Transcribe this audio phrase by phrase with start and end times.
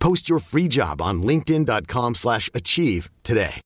[0.00, 3.60] Post your free job on linkedin.com/achieve slash achieve today.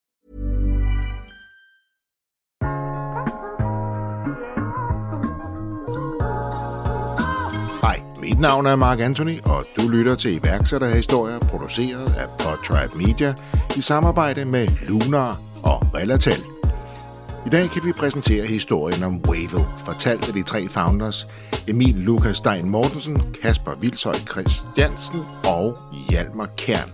[7.82, 13.34] Hej, mit navn er Mark Anthony, og du lytter til iværksætterhistorier produceret af Podtribe Media
[13.76, 16.59] i samarbejde med Lunar og Relatel.
[17.46, 21.28] I dag kan vi præsentere historien om Wavell, fortalt af de tre founders
[21.68, 25.78] Emil Lukas Stein Mortensen, Kasper Vilshøj Christiansen og
[26.10, 26.90] Hjalmar Kern.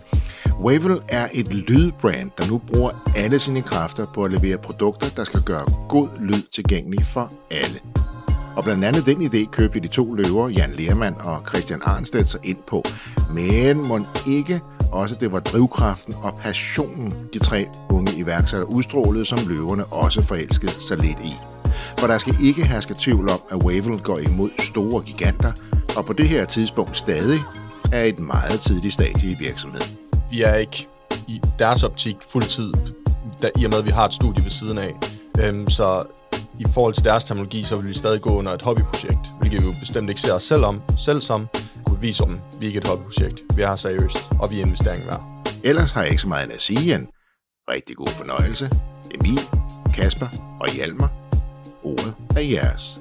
[0.60, 5.24] Wavell er et lydbrand, der nu bruger alle sine kræfter på at levere produkter, der
[5.24, 7.80] skal gøre god lyd tilgængelig for alle.
[8.56, 12.40] Og blandt andet den idé købte de to løver, Jan Lermand og Christian Arnstedt, sig
[12.44, 12.84] ind på.
[13.34, 14.60] Men må ikke
[14.92, 20.72] også det var drivkraften og passionen, de tre unge iværksættere udstrålede, som løverne også forelskede
[20.72, 21.34] sig lidt i.
[21.98, 25.52] For der skal ikke herske tvivl om, at Wavell går imod store giganter,
[25.96, 27.40] og på det her tidspunkt stadig
[27.92, 29.96] er et meget tidligt stadie i virksomheden.
[30.30, 30.88] vi er ikke
[31.28, 32.72] i deres optik fuldtid,
[33.42, 34.94] der, i og med, at vi har et studie ved siden af.
[35.38, 36.04] Øhm, så
[36.58, 39.66] i forhold til deres terminologi, så vil vi stadig gå under et hobbyprojekt, hvilket vi
[39.66, 41.48] jo bestemt ikke ser os selv, om, selv som.
[41.96, 43.42] Kunne vise om, vi er ikke et hobbyprojekt.
[43.54, 45.22] Vi er seriøst, og vi er investering værd.
[45.64, 47.06] Ellers har jeg ikke så meget at sige end
[47.70, 48.70] rigtig god fornøjelse.
[49.14, 49.40] Emil,
[49.94, 50.28] Kasper
[50.60, 51.12] og Hjalmar.
[51.82, 52.98] Ordet er jeres.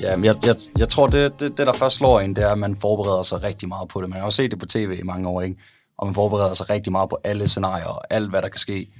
[0.00, 2.48] Ja, men jeg, jeg, jeg tror, det, det, det, der først slår en, det er,
[2.48, 4.10] at man forbereder sig rigtig meget på det.
[4.10, 5.56] Man har jo set det på tv i mange år, ikke?
[5.98, 8.92] Og man forbereder sig rigtig meget på alle scenarier og alt, hvad der kan ske.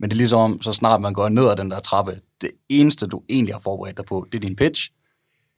[0.00, 2.50] Men det er ligesom, om, så snart man går ned ad den der trappe, det
[2.68, 4.90] eneste, du egentlig har forberedt dig på, det er din pitch.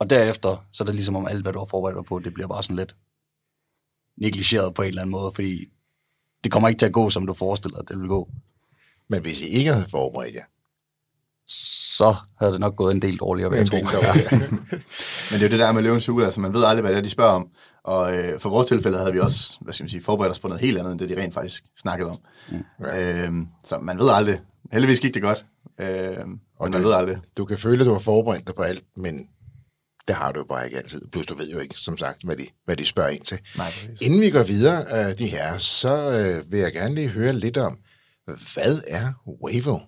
[0.03, 2.35] Og derefter, så er det ligesom om alt, hvad du har forberedt dig på, det
[2.35, 2.97] bliver bare sådan lidt
[4.21, 5.65] negligeret på en eller anden måde, fordi
[6.45, 8.29] det kommer ikke til at gå, som du forestiller dig, det vil gå.
[9.09, 10.45] Men hvis I ikke havde forberedt jer,
[11.47, 13.77] Så havde det nok gået en del dårligere, vil jeg tro.
[13.77, 14.51] en del dårligere.
[15.31, 16.99] Men det er jo det der med løvens hule, altså man ved aldrig, hvad det
[16.99, 17.49] er, de spørger om.
[17.85, 20.49] Og øh, for vores tilfælde havde vi også, hvad skal man sige, forberedt os på
[20.49, 22.17] noget helt andet, end det de rent faktisk snakkede om.
[22.51, 22.87] Mm.
[22.87, 24.41] Øhm, så man ved aldrig.
[24.73, 25.47] Heldigvis gik det godt.
[25.81, 27.19] Øhm, og man det- ved aldrig.
[27.37, 29.29] du kan føle, at du har forberedt dig på alt, men
[30.09, 31.03] det har du jo bare ikke altid.
[31.13, 33.39] Plus du ved jo ikke, som sagt, hvad de, hvad de spørger ind til.
[33.57, 34.01] Nej, præcis.
[34.01, 37.57] Inden vi går videre, øh, de her, så øh, vil jeg gerne lige høre lidt
[37.57, 37.79] om,
[38.27, 39.13] hvad er
[39.45, 39.79] Wavo?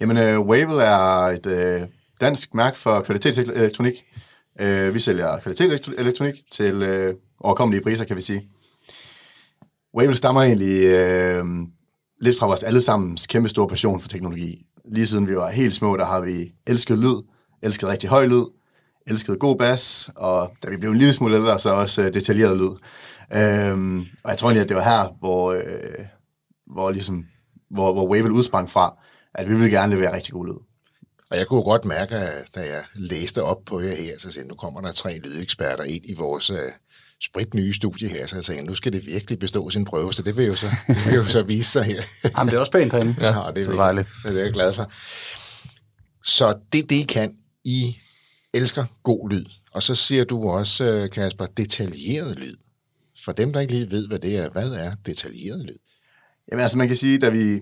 [0.00, 1.80] Jamen, øh, Wavell er et øh,
[2.20, 4.04] dansk mærke for kvalitetselektronik.
[4.60, 8.48] Øh, vi sælger kvalitetselektronik til øh, overkommelige priser, kan vi sige.
[9.96, 11.44] Wavell stammer egentlig øh,
[12.20, 14.66] lidt fra vores allesammens kæmpe store passion for teknologi.
[14.92, 17.22] Lige siden vi var helt små, der har vi elsket lyd,
[17.62, 18.44] elsket rigtig høj lyd,
[19.10, 22.56] elsket god bas, og da vi blev en lille smule ældre, så også øh, detaljeret
[22.56, 22.70] lyd.
[23.32, 26.04] Øhm, og jeg tror egentlig, at det var her, hvor, øh,
[26.72, 27.24] hvor, ligesom,
[27.70, 28.94] hvor, hvor Wavell udsprang fra,
[29.34, 30.54] at vi ville gerne levere rigtig god lyd.
[31.30, 34.48] Og jeg kunne godt mærke, at da jeg læste op på jer her, så sagde
[34.48, 36.56] nu kommer der tre lydeksperter ind i vores øh,
[37.22, 40.22] sprit nye studie her, så jeg sagde, nu skal det virkelig bestå sin prøve, så
[40.22, 42.02] det vil jo så, det vil jo så vise sig her.
[42.38, 43.14] Jamen, det er også pænt herinde.
[43.20, 44.08] Ja, det er, det er virkelig- dejligt.
[44.24, 44.90] Det er jeg glad for.
[46.24, 47.34] Så det, det I kan,
[47.64, 47.96] I
[48.54, 49.44] elsker god lyd.
[49.72, 52.56] Og så siger du også, øh, Kasper, detaljeret lyd.
[53.24, 55.78] For dem, der ikke lige ved, hvad det er, hvad er detaljeret lyd?
[56.50, 57.60] Jamen altså, man kan sige, da vi,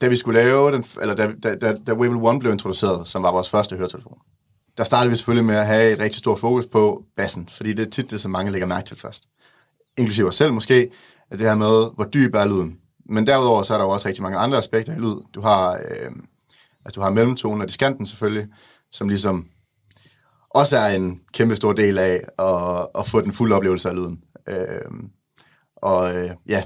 [0.00, 3.22] da vi skulle lave den, eller da, da, da, da Wavell One blev introduceret, som
[3.22, 4.18] var vores første høretelefon,
[4.76, 7.86] der startede vi selvfølgelig med at have et rigtig stort fokus på bassen, fordi det
[7.86, 9.24] er tit det, som mange lægger mærke til først.
[9.98, 10.90] Inklusive os selv måske,
[11.30, 12.78] at det her med, hvor dyb er lyden.
[13.08, 15.16] Men derudover så er der jo også rigtig mange andre aspekter i lyd.
[15.34, 16.10] Du har, øh,
[16.84, 18.46] altså, du har mellemtonen og diskanten selvfølgelig,
[18.92, 19.46] som ligesom
[20.56, 24.24] også er en kæmpe stor del af at, at få den fulde oplevelse af lyden.
[24.48, 24.90] Øh,
[25.76, 26.64] og øh, ja,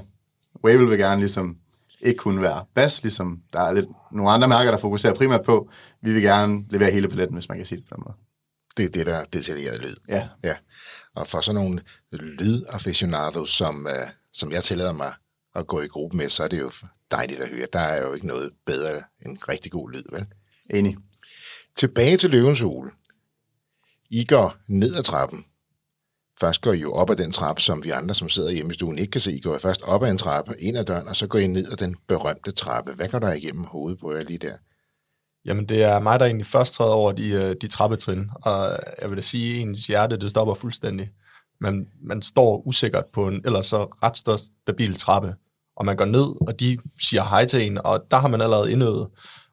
[0.63, 1.57] Wavell vil gerne ligesom
[2.01, 5.69] ikke kunne være bas, ligesom der er lidt nogle andre mærker, der fokuserer primært på.
[6.01, 8.17] Vi vil gerne levere hele paletten, hvis man kan sige det på den måde.
[8.77, 9.95] Det er det, der er detaljeret lyd.
[10.07, 10.27] Ja.
[10.43, 10.55] ja.
[11.15, 15.13] Og for sådan nogle lydaficionados, som, uh, som jeg tillader mig
[15.55, 16.71] at gå i gruppe med, så er det jo
[17.11, 17.67] dejligt at høre.
[17.73, 20.25] Der er jo ikke noget bedre end rigtig god lyd, vel?
[20.69, 20.97] Enig.
[21.75, 22.91] Tilbage til løvens hule.
[24.11, 25.45] I går ned ad trappen.
[26.39, 28.73] Først går I jo op ad den trappe, som vi andre, som sidder hjemme i
[28.73, 29.33] stuen, ikke kan se.
[29.33, 31.71] I går først op ad en trappe, ind ad døren, og så går I ned
[31.71, 32.93] ad den berømte trappe.
[32.93, 34.55] Hvad går der igennem hovedet på jer lige der?
[35.45, 39.09] Jamen, det er mig, der egentlig først træder over de, øh, de trappetrin, og jeg
[39.09, 41.09] vil da sige, at ens hjerte, det stopper fuldstændig.
[41.61, 45.33] Man, man står usikkert på en ellers så ret stabil trappe,
[45.75, 48.71] og man går ned, og de siger hej til en, og der har man allerede
[48.71, 49.07] indøvet,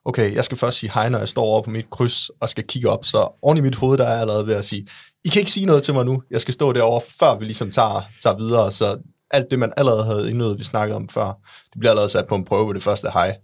[0.09, 2.65] okay, jeg skal først sige hej, når jeg står over på mit kryds og skal
[2.65, 4.87] kigge op, så oven i mit hoved, der er jeg allerede ved at sige,
[5.25, 7.71] I kan ikke sige noget til mig nu, jeg skal stå derovre, før vi ligesom
[7.71, 8.99] tager, tager videre, så
[9.31, 11.27] alt det, man allerede havde indøvet, vi snakkede om før,
[11.73, 13.37] det bliver allerede sat på en prøve ved det første hej.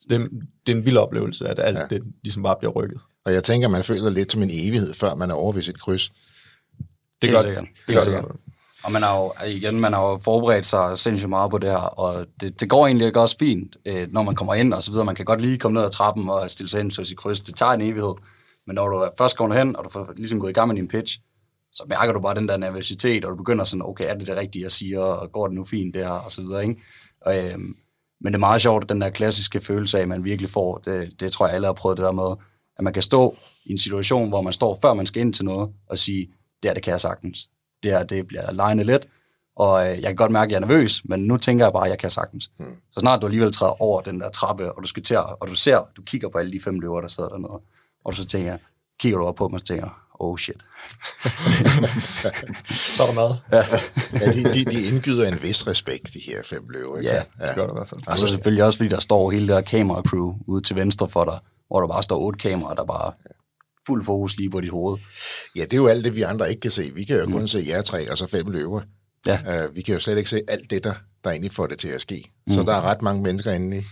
[0.00, 0.28] Så det,
[0.66, 1.86] det er en vild oplevelse, at alt ja.
[1.90, 3.00] det ligesom bare bliver rykket.
[3.24, 5.80] Og jeg tænker, man føler lidt som en evighed, før man er over ved sit
[5.80, 6.12] kryds.
[7.22, 7.64] Det gør sikkert.
[7.86, 8.24] Det gør sikkert.
[8.86, 11.76] Og man har jo, igen, man har jo forberedt sig sindssygt meget på det her,
[11.76, 14.90] og det, det går egentlig ikke også fint, øh, når man kommer ind og så
[14.90, 15.04] videre.
[15.04, 17.40] Man kan godt lige komme ned ad trappen og stille sig ind til sit kryds.
[17.40, 18.14] Det tager en evighed.
[18.66, 20.88] Men når du først kommer hen, og du får ligesom gået i gang med din
[20.88, 21.20] pitch,
[21.72, 24.36] så mærker du bare den der nervøsitet, og du begynder sådan, okay, er det det
[24.36, 26.80] rigtige, jeg siger, og går det nu fint der, og så videre, ikke?
[27.20, 27.58] Og, øh,
[28.20, 31.32] men det er meget sjovt, den der klassiske følelse af, man virkelig får, det, det
[31.32, 32.36] tror jeg alle har prøvet det der med,
[32.78, 35.44] at man kan stå i en situation, hvor man står, før man skal ind til
[35.44, 36.26] noget, og sige,
[36.62, 37.48] det det kan jeg sagtens.
[37.82, 39.06] Det her, det bliver lejende let,
[39.56, 41.84] og øh, jeg kan godt mærke, at jeg er nervøs, men nu tænker jeg bare,
[41.84, 42.50] at jeg kan sagtens.
[42.58, 42.66] Hmm.
[42.92, 45.54] Så snart du alligevel træder over den der trappe, og du skal til, og du
[45.54, 47.60] ser, du kigger på alle de fem løver, der sidder dernede,
[48.04, 48.56] og så tænker
[48.98, 50.56] kigger du op på dem og tænker, oh shit.
[52.96, 53.34] så er der mad.
[53.52, 53.62] Ja.
[54.20, 56.98] ja de, de, de indgyder en vis respekt, de her fem løver.
[56.98, 57.10] Ikke?
[57.10, 58.00] Ja, det gør det i hvert fald.
[58.06, 61.24] Og så selvfølgelig også, fordi der står hele det her kamera-crew ude til venstre for
[61.24, 61.38] dig,
[61.68, 63.12] hvor der bare står otte kameraer, der bare
[63.86, 64.98] fuld fokus lige på dit hoved.
[65.56, 66.90] Ja, det er jo alt det, vi andre ikke kan se.
[66.94, 67.32] Vi kan jo mm.
[67.32, 68.80] kun se jer tre, og så fem løver.
[69.26, 69.66] Ja.
[69.66, 70.94] Uh, vi kan jo slet ikke se alt det, der,
[71.24, 72.32] der egentlig får det til at ske.
[72.46, 72.54] Mm.
[72.54, 73.82] Så der er ret mange mennesker inde i,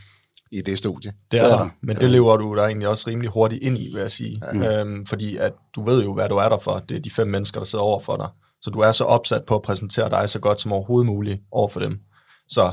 [0.50, 1.12] i det studie.
[1.31, 4.00] Det er der, men det lever du der egentlig også rimelig hurtigt ind i, vil
[4.00, 4.43] jeg sige.
[4.55, 4.81] Ja.
[4.81, 6.82] Øhm, fordi at du ved jo, hvad du er der for.
[6.88, 8.29] Det er de fem mennesker, der sidder over for dig.
[8.62, 11.69] Så du er så opsat på at præsentere dig så godt som overhovedet muligt over
[11.69, 11.99] for dem.
[12.49, 12.73] Så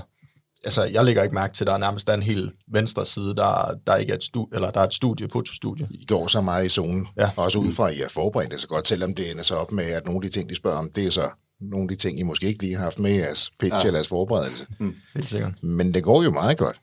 [0.64, 3.80] altså, jeg lægger ikke mærke til, at der er nærmest en helt venstre side, der,
[3.88, 5.88] der ikke er et studie, eller der er et studie, fotostudie.
[5.92, 7.30] I går så meget i zonen, ja.
[7.36, 9.86] også ud fra, at I er forberedt så godt, selvom det ender så op med,
[9.86, 11.30] at nogle af de ting, de spørger om, det er så
[11.62, 13.82] nogle af de ting, I måske ikke lige har haft med i jeres pitch ja.
[13.82, 14.68] eller jeres forberedelse.
[14.80, 14.96] Mm.
[15.16, 15.64] Helt sikkert.
[15.64, 16.80] Men det går jo meget godt.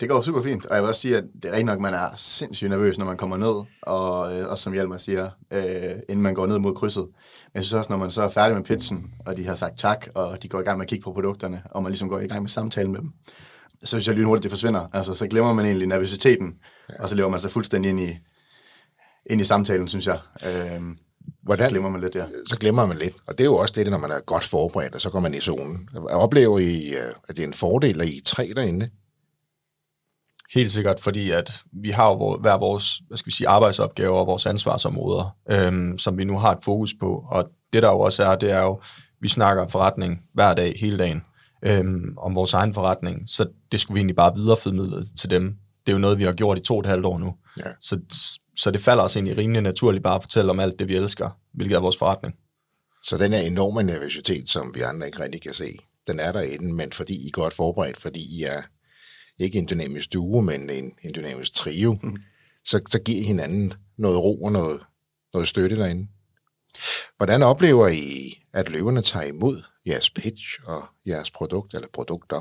[0.00, 1.94] Det går super fint, og jeg vil også sige, at det er rigtig nok, man
[1.94, 6.22] er sindssygt nervøs, når man kommer ned, og øh, også som Hjalmar siger, øh, inden
[6.22, 7.02] man går ned mod krydset.
[7.04, 9.78] Men jeg synes også, når man så er færdig med pitchen, og de har sagt
[9.78, 12.20] tak, og de går i gang med at kigge på produkterne, og man ligesom går
[12.20, 13.10] i gang med samtale med dem,
[13.80, 14.86] så synes jeg lynhurtigt, det forsvinder.
[14.92, 16.54] Altså, så glemmer man egentlig nervøsiteten,
[16.90, 17.02] ja.
[17.02, 18.18] og så lever man sig fuldstændig ind i,
[19.30, 20.18] ind i samtalen, synes jeg.
[20.46, 20.82] Øh,
[21.42, 22.24] Hvordan, så glemmer man lidt, ja.
[22.48, 23.16] Så glemmer man lidt.
[23.26, 25.34] Og det er jo også det, når man er godt forberedt, og så går man
[25.34, 25.88] i zonen.
[26.10, 28.90] Oplever I, øh, at det er en fordel, at I er tre derinde?
[30.54, 34.26] Helt sikkert, fordi at vi har jo hver vores hvad skal vi sige, arbejdsopgaver og
[34.26, 37.24] vores ansvarsområder, øhm, som vi nu har et fokus på.
[37.30, 38.80] Og det der jo også er, det er jo,
[39.20, 41.22] vi snakker forretning hver dag, hele dagen,
[41.64, 43.22] øhm, om vores egen forretning.
[43.28, 45.56] Så det skulle vi egentlig bare videreformidle til dem.
[45.86, 47.34] Det er jo noget, vi har gjort i to og et halvt år nu.
[47.58, 47.70] Ja.
[47.80, 48.00] Så,
[48.56, 51.30] så det falder os egentlig rimelig naturligt bare at fortælle om alt det, vi elsker,
[51.54, 52.34] hvilket er vores forretning.
[53.02, 56.74] Så den er enorme nervøsitet, som vi andre ikke rigtig kan se, den er derinde,
[56.74, 58.62] men fordi I er godt forberedt, fordi I er
[59.38, 62.16] ikke en dynamisk duo, men en, en dynamisk trio, mm.
[62.64, 64.80] så, så giver hinanden noget ro og noget,
[65.32, 66.08] noget støtte derinde.
[67.16, 72.40] Hvordan oplever I, at løverne tager imod jeres pitch og jeres produkt eller produkter?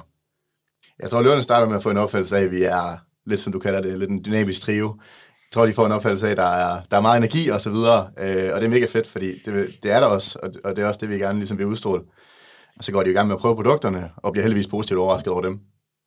[0.99, 3.53] Jeg tror, løverne starter med at få en opfattelse af, at vi er lidt, som
[3.53, 4.95] du kalder det, lidt en dynamisk trio.
[4.97, 7.61] Jeg tror, de får en opfattelse af, at der er, der er meget energi og
[7.61, 10.51] så videre, øh, og det er mega fedt, fordi det, det er der også, og,
[10.63, 12.03] og det er også det, vi gerne ligesom vil udstråle.
[12.77, 15.33] Og så går de i gang med at prøve produkterne, og bliver heldigvis positivt overrasket
[15.33, 15.59] over dem.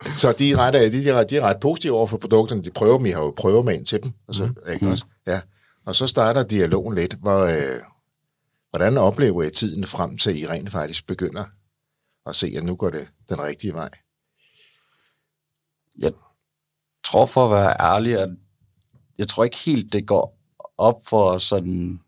[0.22, 2.64] Så de er, ret, de, er, de er ret positive over for produkterne.
[2.64, 3.06] De prøver dem.
[3.06, 4.12] I har jo prøver med ind til dem.
[4.28, 4.72] Altså, mm.
[4.72, 4.90] ikke mm.
[4.90, 5.04] også?
[5.26, 5.40] Ja.
[5.86, 7.14] Og så starter dialogen lidt.
[7.14, 7.80] Hvor, øh,
[8.70, 11.44] hvordan oplever I tiden frem til, I rent faktisk begynder
[12.26, 13.90] at se, at nu går det den rigtige vej?
[15.98, 16.12] Jeg
[17.04, 18.28] tror for at være ærlig, at
[19.18, 20.38] jeg tror ikke helt, det går
[20.78, 22.00] op for sådan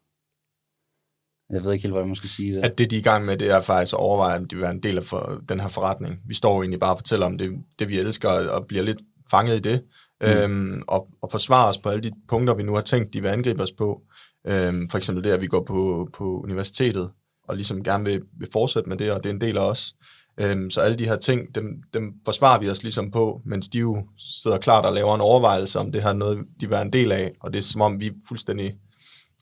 [1.52, 2.64] jeg ved ikke helt, hvordan man skal sige det.
[2.64, 4.62] At det, de er i gang med, det er faktisk at overveje, om de vil
[4.62, 6.20] være en del af for, den her forretning.
[6.26, 8.98] Vi står egentlig bare og fortæller om det, det vi elsker, og bliver lidt
[9.30, 9.82] fanget i det,
[10.20, 10.26] mm.
[10.26, 13.28] øhm, og, og forsvare os på alle de punkter, vi nu har tænkt, de vil
[13.28, 14.00] angribe os på.
[14.46, 17.10] Øhm, for eksempel det, at vi går på, på universitetet,
[17.48, 19.94] og ligesom gerne vil, vil fortsætte med det, og det er en del af os.
[20.40, 21.64] Øhm, så alle de her ting, dem,
[21.94, 25.78] dem forsvarer vi os ligesom på, mens de jo sidder klart og laver en overvejelse
[25.78, 28.00] om det her noget, de vil være en del af, og det er som om
[28.00, 28.72] vi fuldstændig,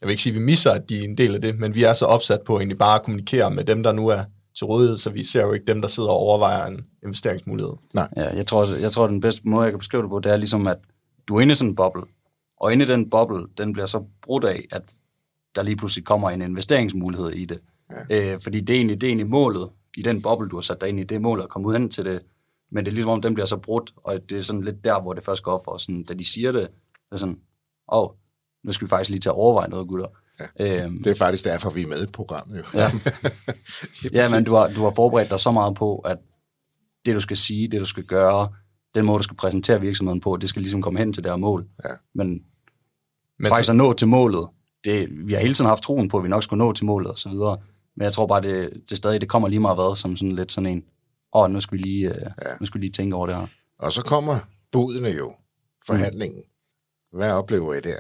[0.01, 1.75] jeg vil ikke sige, at vi misser, at de er en del af det, men
[1.75, 4.25] vi er så opsat på egentlig bare at kommunikere med dem, der nu er
[4.55, 7.73] til rådighed, så vi ser jo ikke dem, der sidder og overvejer en investeringsmulighed.
[7.95, 10.37] Ja, jeg tror, jeg tror, den bedste måde, jeg kan beskrive det på, det er
[10.37, 10.79] ligesom, at
[11.29, 12.03] du er inde i sådan en boble,
[12.61, 14.95] og inde i den boble, den bliver så brudt af, at
[15.55, 17.59] der lige pludselig kommer en investeringsmulighed i det.
[18.11, 18.33] Ja.
[18.33, 20.81] Øh, fordi det er, egentlig, det er egentlig målet i den boble, du har sat
[20.81, 22.21] dig ind i, det er målet at komme ud hen til det.
[22.71, 25.01] Men det er ligesom om, den bliver så brudt, og det er sådan lidt der,
[25.01, 25.77] hvor det først går op for.
[25.77, 27.39] Sådan, da de siger det, det er sådan,
[27.93, 28.11] åh, oh,
[28.65, 30.07] nu skal vi faktisk lige til at overveje noget, gutter.
[30.61, 30.85] Ja.
[30.85, 32.59] Øhm, det er faktisk derfor, vi er med i programmet.
[32.59, 32.63] Jo.
[32.75, 32.91] Ja,
[34.19, 36.19] ja men du har, du har forberedt dig så meget på, at
[37.07, 38.49] det, du skal sige, det, du skal gøre,
[38.95, 41.37] den måde, du skal præsentere virksomheden på, det skal ligesom komme hen til det her
[41.37, 41.67] mål.
[41.85, 41.91] Ja.
[42.15, 42.29] Men,
[43.39, 44.49] Men faktisk så- at nå til målet,
[44.85, 47.11] det, vi har hele tiden haft troen på, at vi nok skulle nå til målet
[47.11, 47.59] og så videre.
[47.97, 50.53] Men jeg tror bare, det, det stadig det kommer lige meget hvad, som sådan lidt
[50.53, 50.85] sådan en,
[51.35, 52.51] åh, oh, nu skal vi lige, øh, ja.
[52.61, 53.47] nu skal vi lige tænke over det her.
[53.79, 54.39] Og så kommer
[54.73, 55.35] budene jo,
[55.87, 56.43] forhandlingen.
[57.13, 57.97] Hvad oplever I der?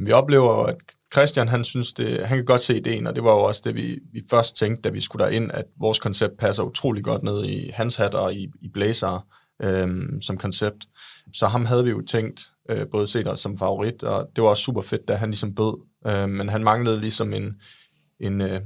[0.00, 0.76] Vi oplever jo, at
[1.12, 3.74] Christian, han synes det, han kan godt se ideen, og det var jo også det,
[3.74, 7.44] vi, vi først tænkte, da vi skulle derind, at vores koncept passer utrolig godt ned
[7.44, 9.26] i hans hat og i, i blazer
[9.62, 10.86] øhm, som koncept.
[11.32, 14.50] Så ham havde vi jo tænkt, øh, både set os som favorit, og det var
[14.50, 15.86] også super fedt, da han ligesom bød.
[16.06, 17.60] Øh, men han manglede ligesom en,
[18.20, 18.60] en, øh,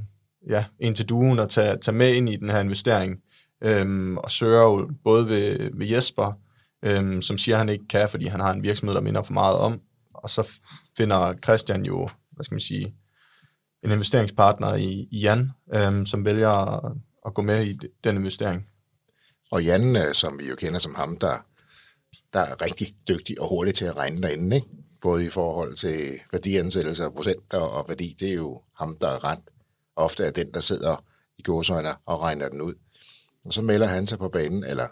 [0.49, 3.19] ja, en til duen at tage, tage med ind i den her investering,
[3.63, 6.39] øhm, og søger jo både ved, ved Jesper,
[6.85, 9.33] øhm, som siger, at han ikke kan, fordi han har en virksomhed, der minder for
[9.33, 9.81] meget om,
[10.25, 10.51] og så
[10.97, 12.95] finder Christian jo, hvad skal man sige,
[13.83, 16.91] en investeringspartner i, i Jan, øhm, som vælger at,
[17.25, 18.69] at gå med i den investering.
[19.51, 21.45] Og Jan, øh, som vi jo kender som ham, der,
[22.33, 24.67] der er rigtig dygtig og hurtig til at regne derinde, ikke?
[25.01, 29.23] både i forhold til værdiansættelse og procenter og værdi, det er jo ham, der er
[29.23, 29.49] rent.
[29.95, 31.03] Ofte er den, der sidder
[31.37, 32.73] i gåsøjner og regner den ud.
[33.43, 34.87] Og så melder han sig på banen, eller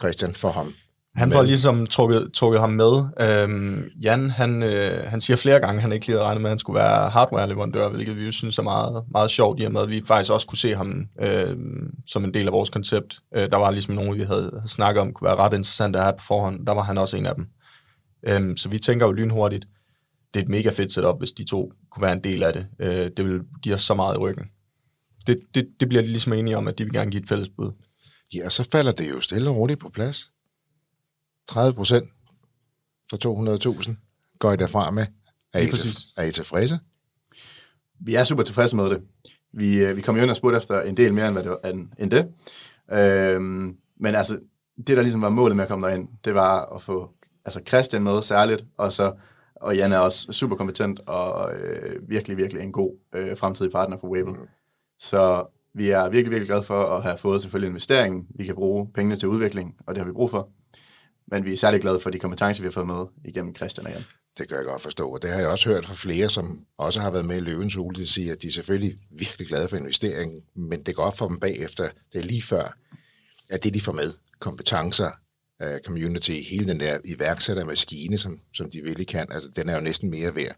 [0.00, 0.74] Christian for ham.
[1.18, 3.04] Han får ligesom trukket, trukket ham med.
[3.20, 6.50] Øhm, Jan, han, øh, han siger flere gange, at han ikke lige havde regnet med,
[6.50, 9.72] at han skulle være hardware-leverandør, hvilket vi jo synes er meget, meget sjovt, i og
[9.72, 11.56] med, at vi faktisk også kunne se ham øh,
[12.06, 13.18] som en del af vores koncept.
[13.36, 16.04] Øh, der var ligesom nogen, vi havde, havde snakket om, kunne være ret interessante at
[16.04, 16.66] have på forhånd.
[16.66, 17.46] Der var han også en af dem.
[18.28, 19.66] Øhm, så vi tænker jo lynhurtigt,
[20.34, 22.66] det er et mega fedt setup, hvis de to kunne være en del af det.
[22.80, 24.44] Øh, det vil give os så meget i ryggen.
[25.26, 27.48] Det, det, det bliver de ligesom enige om, at de vil gerne give et fælles
[27.56, 27.72] bud.
[28.34, 30.30] Ja, og så falder det jo stille og roligt på plads.
[31.48, 32.08] 30 procent
[33.10, 33.16] for
[33.82, 33.94] 200.000
[34.38, 35.06] går I derfra med.
[35.52, 36.78] Er I, til, er I tilfredse?
[38.00, 39.02] Vi er super tilfredse med det.
[39.52, 41.50] Vi, øh, vi kom jo ind og spurgte efter en del mere end, hvad det
[41.50, 42.28] var, end, end det.
[42.92, 44.38] Øhm, men altså,
[44.76, 47.10] det der ligesom var målet med at komme derind, det var at få
[47.44, 49.12] altså Christian med særligt, og så
[49.60, 53.96] og Jan er også super kompetent og øh, virkelig, virkelig en god øh, fremtidig partner
[53.98, 54.32] for Wable.
[54.32, 54.48] Mm.
[54.98, 58.26] Så vi er virkelig, virkelig glade for at have fået selvfølgelig investeringen.
[58.34, 60.48] Vi kan bruge pengene til udvikling, og det har vi brug for.
[61.30, 63.92] Men vi er særlig glade for de kompetencer, vi har fået med igennem Christian og
[63.92, 64.04] Jan.
[64.38, 67.00] Det kan jeg godt forstå, og det har jeg også hørt fra flere, som også
[67.00, 69.76] har været med i Løvens Hule, de siger, at de er selvfølgelig virkelig glade for
[69.76, 72.76] investeringen, men det går op for dem bagefter, det er lige før,
[73.48, 75.10] at det de får med, kompetencer,
[75.64, 79.80] uh, community, hele den der iværksættermaskine, som, som de virkelig kan, altså den er jo
[79.80, 80.56] næsten mere værd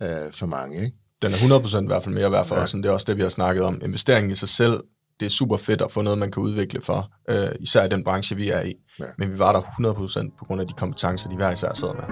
[0.00, 0.96] uh, for mange, ikke?
[1.22, 2.62] den er 100% i hvert fald mere værd for ja.
[2.62, 3.80] os, end det er også det, vi har snakket om.
[3.84, 4.80] Investeringen i sig selv,
[5.20, 8.04] det er super fedt at få noget, man kan udvikle for, øh, især i den
[8.04, 8.74] branche, vi er i.
[9.00, 9.04] Ja.
[9.18, 12.04] Men vi var der 100% på grund af de kompetencer, de hver især sidder med.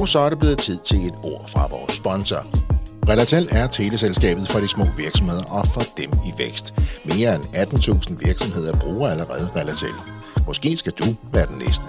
[0.00, 2.46] Og så er det blevet tid til et ord fra vores sponsor.
[3.08, 6.74] Relatel er teleselskabet for de små virksomheder og for dem i vækst.
[7.04, 9.94] Mere end 18.000 virksomheder bruger allerede Relatel.
[10.46, 11.84] Måske skal du være den næste.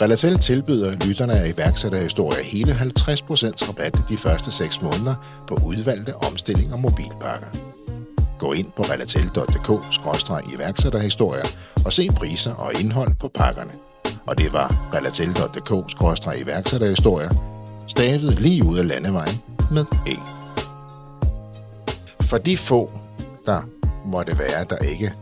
[0.00, 5.14] Relatel tilbyder lytterne af iværksætterhistorier hele 50% rabat de første 6 måneder
[5.46, 7.48] på udvalgte omstilling og mobilpakker.
[8.42, 11.46] Gå ind på relatel.dk-iværksætterhistorier
[11.84, 13.72] og se priser og indhold på pakkerne.
[14.26, 17.30] Og det var relatel.dk-iværksætterhistorier,
[17.88, 20.16] stavet lige ud af landevejen med E.
[22.22, 22.90] For de få,
[23.46, 23.62] der
[24.06, 25.12] måtte være, der ikke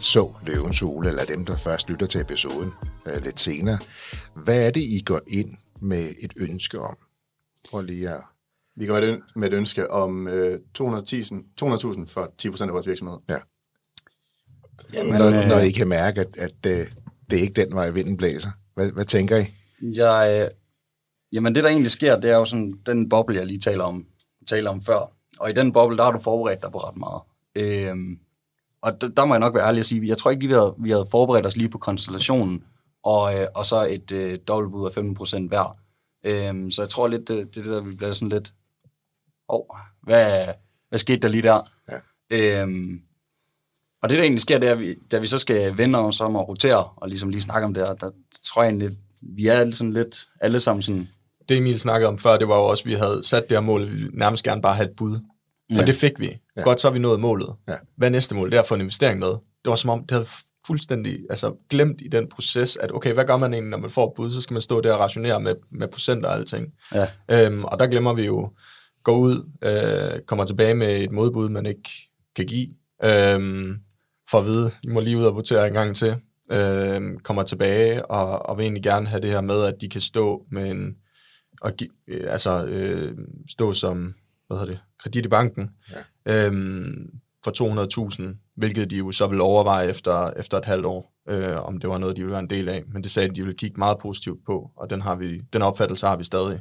[0.00, 2.72] så Løvens Hule, eller dem, der først lytter til episoden
[3.06, 3.78] øh, lidt senere,
[4.34, 6.96] hvad er det, I går ind med et ønske om?
[7.70, 8.20] Prøv lige at...
[8.76, 10.84] Vi går ind med et ønske om øh, 200.000
[11.62, 13.18] 200.000 for 10% af vores virksomhed.
[13.28, 13.38] Ja.
[14.92, 16.86] Jamen, når, øh, når I kan mærke, at, at øh,
[17.30, 18.50] det er ikke den vej, vinden blæser.
[18.74, 19.44] Hvad, hvad tænker I?
[19.96, 20.50] Jeg, øh,
[21.32, 24.06] jamen det, der egentlig sker, det er jo sådan den boble, jeg lige taler om,
[24.48, 25.12] taler om før.
[25.40, 27.22] Og i den boble, der har du forberedt dig på ret meget.
[27.56, 28.18] Øhm,
[28.82, 30.74] og der, der må jeg nok være ærlig at sige, jeg tror ikke, vi havde,
[30.78, 32.64] vi havde forberedt os lige på konstellationen,
[33.02, 35.76] og, øh, og så et øh, dobbeltbud af 15% hver.
[36.24, 38.52] Øhm, så jeg tror lidt, det, det der, vi bliver sådan lidt,
[39.52, 40.46] oh, hvad,
[40.88, 41.70] hvad skete der lige der?
[41.90, 41.98] Ja.
[42.30, 43.00] Øhm,
[44.02, 46.20] og det, der egentlig sker, det er, at vi, da vi så skal vende os
[46.20, 48.10] om og rotere, og ligesom lige snakke om det her, der
[48.44, 51.08] tror jeg egentlig, vi er sådan lidt alle sammen sådan,
[51.48, 53.62] Det Emil snakkede om før, det var jo også, at vi havde sat det her
[53.62, 55.18] mål, vi nærmest gerne bare have et bud.
[55.70, 55.80] Ja.
[55.80, 56.26] Og det fik vi.
[56.26, 56.36] Ja.
[56.56, 56.62] Ja.
[56.62, 57.54] Godt, så har vi nået målet.
[57.68, 57.74] Ja.
[57.96, 58.50] Hvad er næste mål?
[58.50, 59.28] Det er at få en investering med.
[59.28, 60.26] Det var som om, det havde
[60.66, 64.06] fuldstændig altså, glemt i den proces, at okay, hvad gør man egentlig, når man får
[64.06, 64.30] et bud?
[64.30, 66.72] Så skal man stå der og rationere med, med procenter og alting.
[66.94, 68.50] ja, Øhm, og der glemmer vi jo,
[69.04, 71.90] gå ud, øh, kommer tilbage med et modbud, man ikke
[72.36, 72.68] kan give,
[73.04, 73.78] øhm,
[74.30, 76.16] for at vide, I må lige ud og votere en gang til,
[76.52, 80.00] øhm, kommer tilbage og, og vil egentlig gerne have det her med, at de kan
[80.00, 80.96] stå med en,
[81.60, 83.18] og give, øh, altså øh,
[83.50, 84.14] stå som,
[84.46, 85.70] hvad hedder det, kredit i banken,
[86.26, 86.46] ja.
[86.46, 87.10] øhm,
[87.44, 87.50] for
[88.10, 91.90] 200.000, hvilket de jo så vil overveje efter, efter et halvt år, øh, om det
[91.90, 92.82] var noget, de ville være en del af.
[92.92, 95.62] Men det sagde de, de ville kigge meget positivt på, og den, har vi, den
[95.62, 96.60] opfattelse har vi stadig.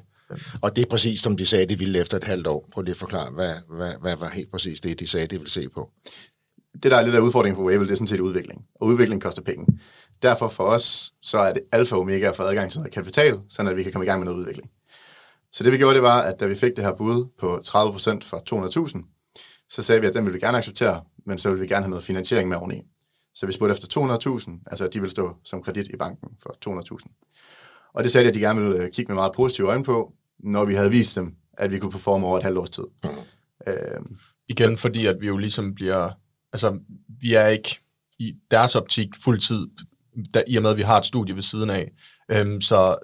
[0.61, 2.69] Og det er præcis, som de sagde, de ville efter et halvt år.
[2.71, 5.49] Prøv lige at forklare, hvad, hvad, hvad var helt præcis det, de sagde, de ville
[5.49, 5.89] se på.
[6.83, 8.65] det, der er lidt af udfordringen for Wavell, det er sådan set udvikling.
[8.75, 9.67] Og udvikling koster penge.
[10.21, 13.39] Derfor for os, så er det alfa og omega at få adgang til noget kapital,
[13.49, 14.69] så at vi kan komme i gang med noget udvikling.
[15.51, 18.19] Så det vi gjorde, det var, at da vi fik det her bud på 30%
[18.23, 19.03] for 200.000,
[19.69, 21.89] så sagde vi, at den ville vi gerne acceptere, men så ville vi gerne have
[21.89, 22.81] noget finansiering med oveni.
[23.33, 26.55] Så vi spurgte efter 200.000, altså at de ville stå som kredit i banken for
[26.69, 27.91] 200.000.
[27.93, 30.13] Og det sagde de, at de gerne ville øh, kigge med meget positive øjne på,
[30.43, 32.83] når vi havde vist dem, at vi kunne performe over et halvt års tid.
[33.03, 33.09] Mm.
[33.67, 34.17] Øhm,
[34.51, 36.09] Igen, fordi at vi jo ligesom bliver,
[36.53, 36.79] altså
[37.21, 37.79] vi er ikke
[38.19, 39.67] i deres optik fuldtid,
[40.33, 41.91] der, i og med at vi har et studie ved siden af.
[42.31, 42.95] Øhm, så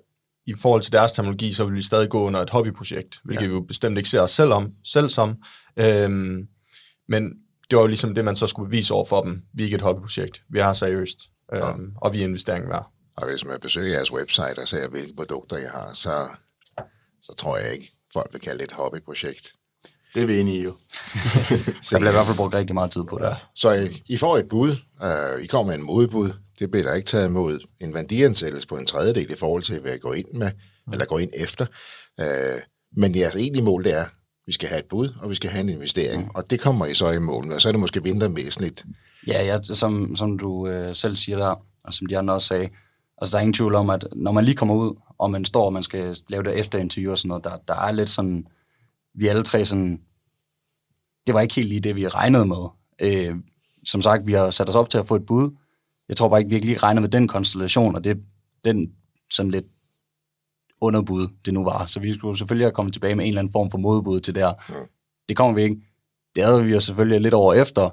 [0.45, 3.47] i forhold til deres terminologi, så vil vi stadig gå under et hobbyprojekt, hvilket ja.
[3.47, 5.35] vi jo bestemt ikke ser os selv, om, selv som.
[5.77, 6.47] Øhm,
[7.07, 7.33] men
[7.69, 9.41] det var jo ligesom det, man så skulle bevise over for dem.
[9.53, 10.41] Vi er ikke et hobbyprojekt.
[10.49, 11.19] Vi er seriøst,
[11.53, 11.73] øhm, ja.
[11.95, 12.91] og vi er investering værd.
[13.17, 16.27] Og hvis man besøger jeres website og ser, hvilke produkter I har, så,
[17.21, 19.53] så tror jeg ikke, folk vil kalde det et hobbyprojekt.
[20.13, 20.71] det er vi enige i jo.
[21.91, 23.35] der bliver i hvert fald brugt rigtig meget tid på det.
[23.55, 26.93] Så I, I får et bud, øh, I kommer med en modbud, det bliver der
[26.93, 30.33] ikke taget imod en værdiansættelse på en tredjedel i forhold til, hvad jeg går ind
[30.33, 30.51] med,
[30.91, 31.65] eller går ind efter.
[32.19, 32.59] Øh,
[32.95, 34.09] men jeres egentlige mål, det er, at
[34.45, 36.29] vi skal have et bud, og vi skal have en investering, mm.
[36.35, 38.85] og det kommer I så i mål med, og så er det måske mindre væsentligt.
[39.27, 42.69] Ja, ja som, som du øh, selv siger der, og som de andre også sagde,
[43.17, 45.65] altså der er ingen tvivl om, at når man lige kommer ud, og man står,
[45.65, 48.47] og man skal lave det efter interview og sådan noget, der, der er lidt sådan,
[49.13, 50.01] vi alle tre sådan,
[51.27, 52.67] det var ikke helt lige det, vi regnede med.
[53.01, 53.35] Øh,
[53.83, 55.51] som sagt, vi har sat os op til at få et bud.
[56.09, 58.23] Jeg tror bare ikke, vi ikke lige regner med den konstellation, og det
[58.65, 58.91] den
[59.31, 59.65] sådan lidt
[60.81, 61.85] underbud, det nu var.
[61.85, 64.35] Så vi skulle selvfølgelig have kommet tilbage med en eller anden form for modbud til
[64.35, 64.53] det her.
[64.69, 64.89] Mm.
[65.29, 65.81] Det kommer vi ikke.
[66.35, 67.89] Det havde vi jo selvfølgelig lidt over efter,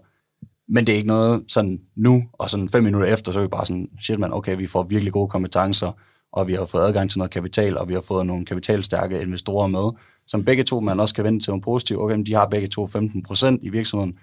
[0.69, 3.49] men det er ikke noget sådan nu, og sådan fem minutter efter, så er vi
[3.49, 5.93] bare sådan, shit man, okay, vi får virkelig gode kompetencer,
[6.35, 9.67] og vi har fået adgang til noget kapital, og vi har fået nogle kapitalstærke investorer
[9.67, 12.03] med, som begge to man også kan vende til nogle positive.
[12.03, 14.19] Okay, men de har begge to 15 procent i virksomheden.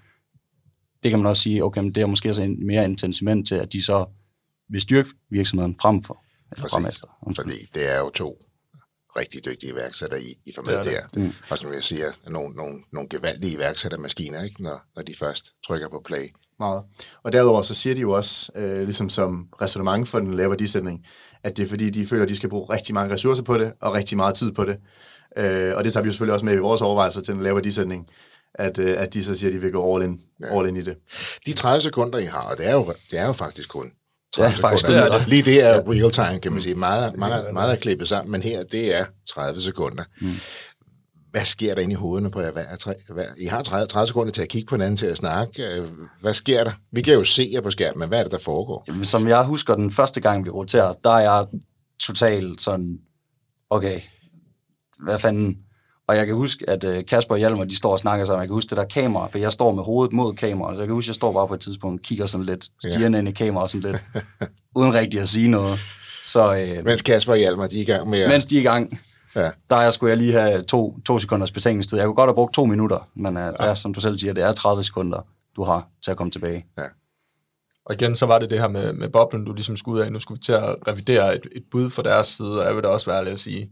[1.03, 3.55] Det kan man også sige, okay, men det er måske også en mere intensiment til,
[3.55, 4.05] at de så
[4.69, 7.07] vil styrke virksomheden frem for, eller frem efter.
[7.27, 7.45] Undskyld.
[7.45, 8.37] Fordi det er jo to
[9.17, 11.07] rigtig dygtige iværksættere, I, I får med Det er der.
[11.07, 11.21] det.
[11.21, 11.31] Mm.
[11.51, 14.63] Og som jeg siger, nogle, nogle, nogle gevaldige iværksættermaskiner, ikke?
[14.63, 16.25] Når, når de først trykker på play.
[16.61, 16.83] Meget.
[17.23, 21.05] Og derudover så siger de jo også, øh, ligesom som resonemang for den lave værdisætning,
[21.43, 23.73] at det er fordi, de føler, at de skal bruge rigtig mange ressourcer på det,
[23.81, 24.77] og rigtig meget tid på det.
[25.37, 27.55] Øh, og det tager vi jo selvfølgelig også med i vores overvejelser til den lave
[27.55, 28.07] værdisætning,
[28.55, 30.59] at, øh, at de så siger, at de vil gå all in, ja.
[30.59, 30.95] all in i det.
[31.45, 33.91] De 30 sekunder, I har, og det er jo, det er jo faktisk kun
[34.37, 35.09] Det er faktisk sekunder.
[35.09, 35.27] kun det.
[35.27, 36.75] Lige det er real time, kan man sige.
[36.75, 40.03] Meget, meget, meget er klippet sammen, men her, det er 30 sekunder.
[40.21, 40.27] Mm.
[41.31, 42.51] Hvad sker der inde i hovederne på jer?
[42.51, 45.67] Hver, hver, I har 30, 30 sekunder til at kigge på hinanden, til at snakke.
[45.67, 45.87] Øh,
[46.21, 46.71] Hvad sker der?
[46.91, 49.03] Vi kan jo se jer på skærmen, men hvad er det, der foregår?
[49.03, 51.45] Som jeg husker den første gang, vi roterer, der er jeg
[52.03, 52.97] totalt sådan,
[53.69, 53.99] okay,
[55.03, 55.55] hvad fanden?
[56.07, 58.41] Og jeg kan huske, at øh, Kasper og Hjalmar, de står og snakker sammen.
[58.41, 60.75] Jeg kan huske det der kamera, for jeg står med hovedet mod kameraet.
[60.77, 62.65] Så jeg kan huske, at jeg står bare på et tidspunkt og kigger sådan lidt,
[62.89, 64.03] stirrende ind i kameraet sådan lidt,
[64.79, 65.79] uden rigtig at sige noget.
[66.23, 68.29] Så øh, Mens Kasper og Hjalmar, de er i gang med at...
[68.29, 68.99] mens de er i gang,
[69.35, 69.51] Ja.
[69.69, 71.97] der er, skulle jeg lige have to, to sekunders betænkningstid.
[71.97, 73.75] Jeg kunne godt have brugt to minutter, men øh, ja.
[73.75, 76.65] som du selv siger, det er 30 sekunder, du har til at komme tilbage.
[77.85, 80.11] Og igen, så var det det her med, med boblen, du ligesom skulle ud af.
[80.11, 82.83] Nu skulle vi til at revidere et, et bud fra deres side, og jeg vil
[82.83, 83.71] da også være ærlig at sige,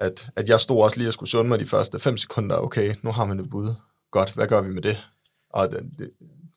[0.00, 2.56] at, at jeg stod også lige og skulle sunde mig de første fem sekunder.
[2.56, 3.74] Okay, nu har man et bud.
[4.10, 5.06] Godt, hvad gør vi med det?
[5.50, 6.10] Og det, det,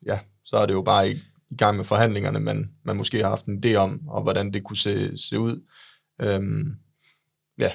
[0.06, 1.14] ja, så er det jo bare i,
[1.50, 4.64] i gang med forhandlingerne, man, man måske har haft en idé om, og hvordan det
[4.64, 5.64] kunne se, se ud.
[6.22, 6.76] Øhm,
[7.60, 7.72] ja,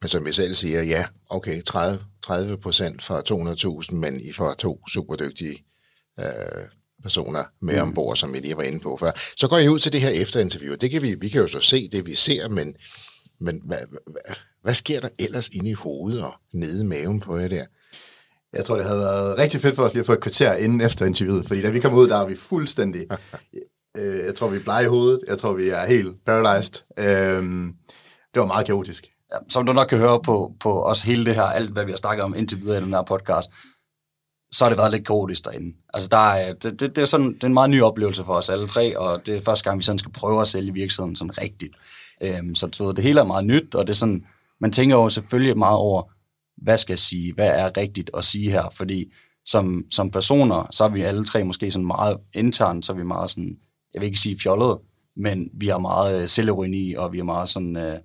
[0.00, 4.54] Men som jeg selv siger, ja, okay, 30, 30 procent for 200.000, men I får
[4.54, 5.64] to superdygtige
[6.18, 6.64] øh,
[7.02, 7.82] personer med mm.
[7.82, 9.12] ombord, som jeg lige var inde på før.
[9.36, 10.74] Så går I ud til det her efterinterview.
[10.74, 12.74] Det kan vi, vi kan jo så se det, vi ser, men,
[13.40, 17.38] men hvad, hvad, Hvad sker der ellers inde i hovedet og nede i maven på
[17.38, 17.64] jer der?
[18.52, 20.80] Jeg tror, det havde været rigtig fedt for os lige at få et kvarter inden
[20.80, 23.06] efter interviewet, fordi da vi kom ud, der var vi fuldstændig...
[23.98, 25.24] øh, jeg tror, vi er blege i hovedet.
[25.26, 26.74] Jeg tror, vi er helt paralyzed.
[26.98, 27.42] Øh,
[28.34, 29.10] det var meget kaotisk.
[29.32, 31.92] Ja, som du nok kan høre på, på os hele det her, alt hvad vi
[31.92, 33.50] har snakket om indtil videre i den her podcast,
[34.52, 35.76] så har det været lidt kaotisk derinde.
[35.94, 38.34] Altså, der er, det, det, det, er sådan, det er en meget ny oplevelse for
[38.34, 41.16] os alle tre, og det er første gang, vi sådan skal prøve at sælge virksomheden
[41.16, 41.76] sådan rigtigt.
[42.20, 44.24] Øhm, så så det hele er meget nyt, og det er sådan,
[44.60, 46.02] man tænker jo selvfølgelig meget over,
[46.62, 49.12] hvad skal jeg sige, hvad er rigtigt at sige her, fordi
[49.44, 53.04] som, som personer, så er vi alle tre måske sådan meget internt, så er vi
[53.04, 53.56] meget sådan,
[53.94, 54.78] jeg vil ikke sige fjollet,
[55.16, 57.98] men vi har meget øh, selvironi, og vi er meget sådan øh,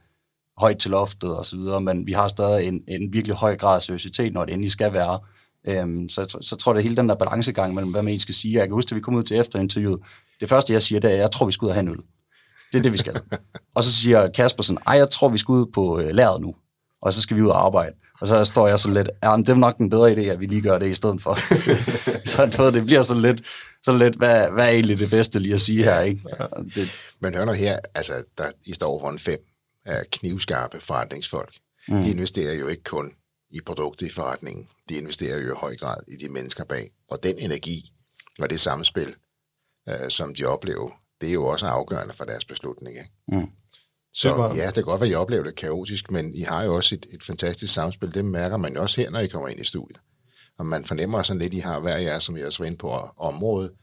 [0.58, 3.76] højt til loftet og så videre, men vi har stadig en, en virkelig høj grad
[3.76, 5.20] af seriøsitet, når det endelig skal være.
[5.68, 8.08] Øhm, så, så, så tror jeg, det er hele den der balancegang mellem, hvad man
[8.08, 8.54] egentlig skal sige.
[8.54, 10.00] Jeg kan huske, at vi kom ud til efterinterviewet.
[10.40, 11.90] Det første, jeg siger, det er, at jeg tror, vi skal ud og have en
[11.90, 12.00] øl.
[12.72, 13.22] Det er det, vi skal.
[13.76, 16.56] og så siger Kasper sådan, ej, jeg tror, vi skal ud på øh, læret nu.
[17.02, 17.96] Og så skal vi ud og arbejde.
[18.22, 20.40] Og så står jeg så lidt, ja, men det er nok den bedre idé, at
[20.40, 21.34] vi lige gør det i stedet for.
[22.56, 23.42] så det bliver sådan lidt,
[23.84, 26.22] sådan lidt hvad, hvad er egentlig det bedste lige at sige her, ikke?
[26.76, 29.40] Det, Men hør nu her, altså, der, I står foran fem
[29.90, 31.54] uh, knivskarpe forretningsfolk.
[31.88, 32.02] Mm.
[32.02, 33.14] De investerer jo ikke kun
[33.50, 34.68] i produkter i forretningen.
[34.90, 36.92] De investerer jo i høj grad i de mennesker bag.
[37.08, 37.94] Og den energi
[38.40, 39.16] og det samspil,
[39.90, 42.98] uh, som de oplever, det er jo også afgørende for deres beslutning.
[42.98, 43.12] Ikke?
[43.28, 43.50] Mm.
[44.14, 46.64] Så Det ja, det kan godt være, at I oplever det kaotisk, men I har
[46.64, 48.14] jo også et, et fantastisk samspil.
[48.14, 50.00] Det mærker man jo også her, når I kommer ind i studiet.
[50.58, 52.78] Og man fornemmer sådan lidt, at I har hver jer, som jeg også var inde
[52.78, 53.74] på, område,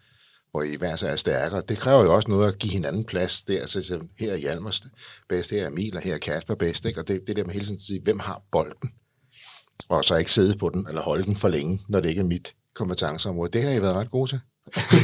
[0.53, 1.63] hvor I hver sig er stærkere.
[1.69, 3.43] Det kræver jo også noget at give hinanden plads.
[3.43, 4.83] Der, så her er Hjalmers
[5.29, 6.85] bedst, her er Emil, og her er Kasper bedst.
[6.85, 7.01] Ikke?
[7.01, 8.91] Og det, det der med hele tiden at sige, hvem har bolden?
[9.89, 12.25] Og så ikke sidde på den, eller holde den for længe, når det ikke er
[12.25, 13.51] mit kompetenceområde.
[13.53, 14.41] Det har I været ret gode til.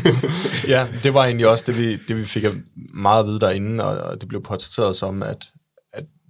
[0.74, 2.44] ja, det var egentlig også det, vi, det, vi fik
[2.94, 5.48] meget at vide derinde, og, og det blev portrætteret som, at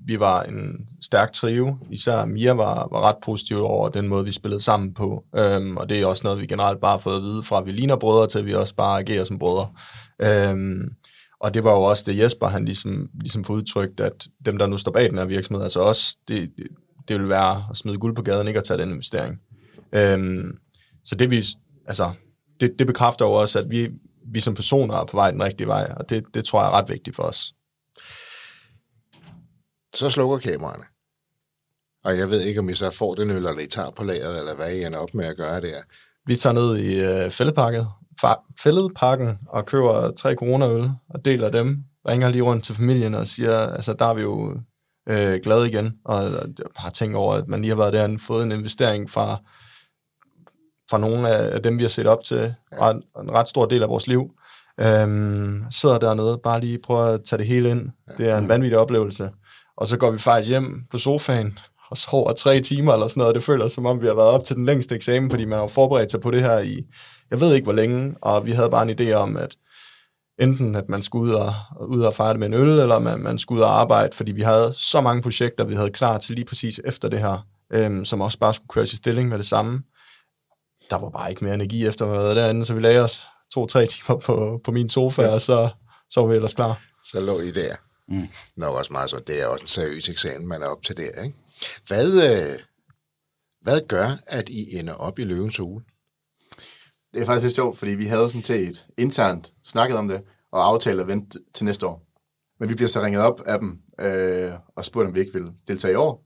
[0.06, 1.76] vi var en stærk trio.
[1.90, 5.24] Især Mia var, var ret positiv over den måde, vi spillede sammen på.
[5.38, 7.66] Øhm, og det er også noget, vi generelt bare har fået at vide fra, at
[7.66, 9.68] vi ligner brødre, til at vi også bare agerer som brødre.
[10.22, 10.88] Øhm,
[11.40, 14.66] og det var jo også det, Jesper han ligesom, ligesom får udtrykt, at dem, der
[14.66, 16.66] nu står bag den her virksomhed, altså os, det, det,
[17.08, 19.40] det vil være at smide guld på gaden, ikke at tage den investering.
[19.92, 20.58] Øhm,
[21.04, 21.44] så det vi,
[21.86, 22.10] altså,
[22.60, 23.88] det, det bekræfter jo også, at vi,
[24.32, 26.72] vi som personer er på vej den rigtige vej, og det, det tror jeg er
[26.72, 27.54] ret vigtigt for os.
[29.94, 30.84] Så slukker kameraerne.
[32.04, 34.38] Og jeg ved ikke, om I så får den øl, eller I tager på lageret,
[34.38, 35.82] eller hvad I ender op med at gøre der.
[36.26, 37.88] Vi tager ned i øh, fældeparket,
[38.60, 41.84] fældeparken og køber tre coronaøl og deler dem.
[42.08, 44.60] Ringer lige rundt til familien og siger, altså der er vi jo
[45.08, 46.22] øh, glade igen, og
[46.76, 49.36] har tænkt over, at man lige har været der og fået en investering fra,
[50.90, 53.82] fra nogle af dem, vi har set op til, og en, en ret stor del
[53.82, 54.30] af vores liv.
[54.80, 57.90] Øhm, sidder dernede, bare lige prøver at tage det hele ind.
[58.18, 59.30] Det er en vanvittig oplevelse.
[59.78, 61.58] Og så går vi faktisk hjem på sofaen
[61.90, 63.34] og sover tre timer eller sådan noget.
[63.34, 65.66] Det føles som om, vi har været op til den længste eksamen, fordi man har
[65.66, 66.86] forberedt sig på det her i,
[67.30, 69.56] jeg ved ikke hvor længe, og vi havde bare en idé om, at
[70.38, 71.54] enten at man skulle ud og,
[71.88, 74.32] ud og fejre det med en øl, eller man, man skulle ud og arbejde, fordi
[74.32, 78.04] vi havde så mange projekter, vi havde klar til lige præcis efter det her, øhm,
[78.04, 79.82] som også bare skulle køres i stilling med det samme.
[80.90, 83.26] Der var bare ikke mere energi efter at have været derinde, så vi lagde os
[83.54, 85.28] to-tre timer på, på min sofa, ja.
[85.28, 85.68] og så,
[86.10, 86.80] så var vi ellers klar.
[87.04, 87.87] Så lå I der.
[88.08, 88.28] Mm.
[88.56, 91.22] Nok også meget så, det er også en seriøs eksamen, man er op til der,
[91.22, 91.36] ikke?
[91.86, 92.58] Hvad, øh,
[93.60, 95.84] hvad gør, at I ender op i løvens hule?
[97.14, 100.22] Det er faktisk lidt sjovt, fordi vi havde sådan til et internt snakket om det,
[100.52, 102.04] og aftalt at vente til næste år.
[102.60, 105.52] Men vi bliver så ringet op af dem, øh, og spurgt, om vi ikke vil
[105.68, 106.24] deltage i år.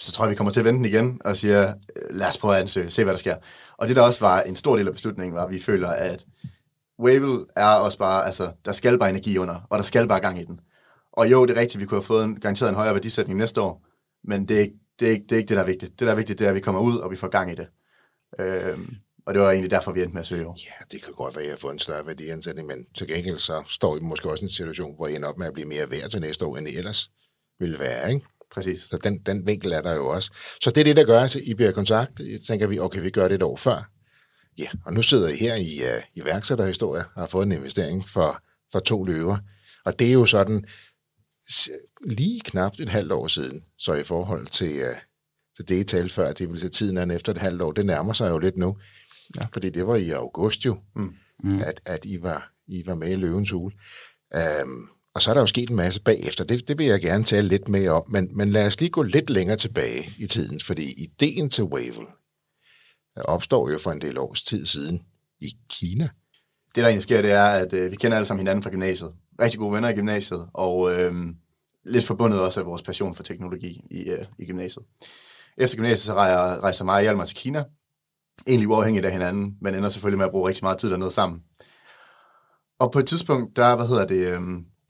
[0.00, 2.38] Så tror jeg, vi kommer til at vente den igen, og siger, øh, lad os
[2.38, 3.36] prøve at ansøge, se hvad der sker.
[3.76, 6.26] Og det, der også var en stor del af beslutningen, var, at vi føler, at
[6.98, 10.40] Wavel er også bare, altså, der skal bare energi under, og der skal bare gang
[10.40, 10.60] i den.
[11.12, 13.60] Og jo, det er rigtigt, vi kunne have fået en, garanteret en højere værdisætning næste
[13.60, 13.86] år,
[14.24, 15.92] men det er, ikke, det, er ikke, det er ikke det, der er vigtigt.
[15.92, 17.54] Det, der er vigtigt, det er, at vi kommer ud, og vi får gang i
[17.54, 17.66] det.
[18.40, 18.94] Øhm,
[19.26, 20.46] og det var egentlig derfor, vi endte med at søge.
[20.46, 23.62] Ja, det kan godt være, at jeg fået en større værdiansætning, men til gengæld så
[23.68, 25.90] står I måske også i en situation, hvor I ender op med at blive mere
[25.90, 27.10] værd til næste år, end I ellers
[27.58, 28.26] ville være, ikke?
[28.50, 28.80] Præcis.
[28.80, 30.32] Så den, den vinkel er der jo også.
[30.60, 32.20] Så det er det, der gør, at I bliver kontakt.
[32.46, 33.90] Tænker vi, okay, vi gør det et år før.
[34.58, 38.42] Ja, og nu sidder I her i uh, iværksætterhistorie og har fået en investering for,
[38.72, 39.36] for to løver.
[39.84, 40.64] Og det er jo sådan
[42.04, 44.96] lige knap et halvt år siden, så i forhold til, uh,
[45.56, 47.86] til det, I talte før, det vil sige tiden an efter et halvt år, det
[47.86, 48.76] nærmer sig jo lidt nu.
[49.36, 49.46] Ja.
[49.52, 51.60] Fordi det var i august jo, mm.
[51.60, 53.74] At, at I, var, I var med i løvens hule.
[54.64, 56.44] Um, og så er der jo sket en masse bagefter.
[56.44, 58.04] Det, det vil jeg gerne tale lidt mere om.
[58.08, 62.06] Men, men lad os lige gå lidt længere tilbage i tiden, fordi ideen til Wavel
[63.16, 65.02] opstår jo for en del års tid siden
[65.40, 66.08] i Kina.
[66.74, 69.12] det, der egentlig sker, det er, at øh, vi kender alle sammen hinanden fra gymnasiet.
[69.42, 71.14] Rigtig gode venner i gymnasiet, og øh,
[71.84, 74.84] lidt forbundet også af vores passion for teknologi i, øh, i gymnasiet.
[75.56, 77.64] Efter gymnasiet så rejser, rejser mig og Hjalmar til Kina,
[78.46, 81.42] egentlig uafhængigt af hinanden, men ender selvfølgelig med at bruge rigtig meget tid dernede sammen.
[82.78, 84.40] Og på et tidspunkt, der, hvad hedder det, øh,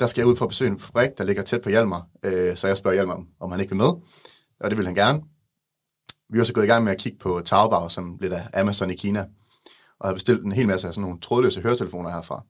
[0.01, 2.57] der skal jeg ud for at besøge en fabrik, der ligger tæt på Hjalmar, øh,
[2.57, 3.93] så jeg spørger Hjalmar, om, han ikke vil med,
[4.61, 5.23] og det vil han gerne.
[6.29, 8.91] Vi har så gået i gang med at kigge på Taobao, som lidt af Amazon
[8.91, 9.27] i Kina,
[9.99, 12.45] og havde bestilt en hel masse af sådan nogle trådløse høretelefoner herfra.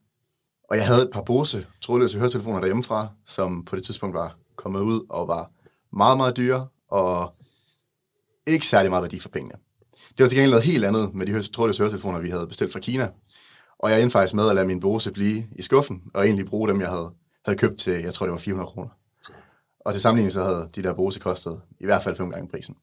[0.73, 4.81] Og jeg havde et par Bose trådløse høretelefoner derhjemmefra, som på det tidspunkt var kommet
[4.81, 5.51] ud og var
[5.97, 7.35] meget, meget dyre, og
[8.47, 9.55] ikke særlig meget værdi for pengene.
[10.09, 12.81] Det var til gengæld noget helt andet med de trådløse høretelefoner, vi havde bestilt fra
[12.81, 13.11] Kina.
[13.79, 16.69] Og jeg endte faktisk med at lade min Bose blive i skuffen, og egentlig bruge
[16.69, 17.13] dem, jeg havde,
[17.45, 18.91] havde købt til, jeg tror det var 400 kroner.
[19.81, 22.77] Og til sammenligning så havde de der Bose kostet i hvert fald fem gange prisen.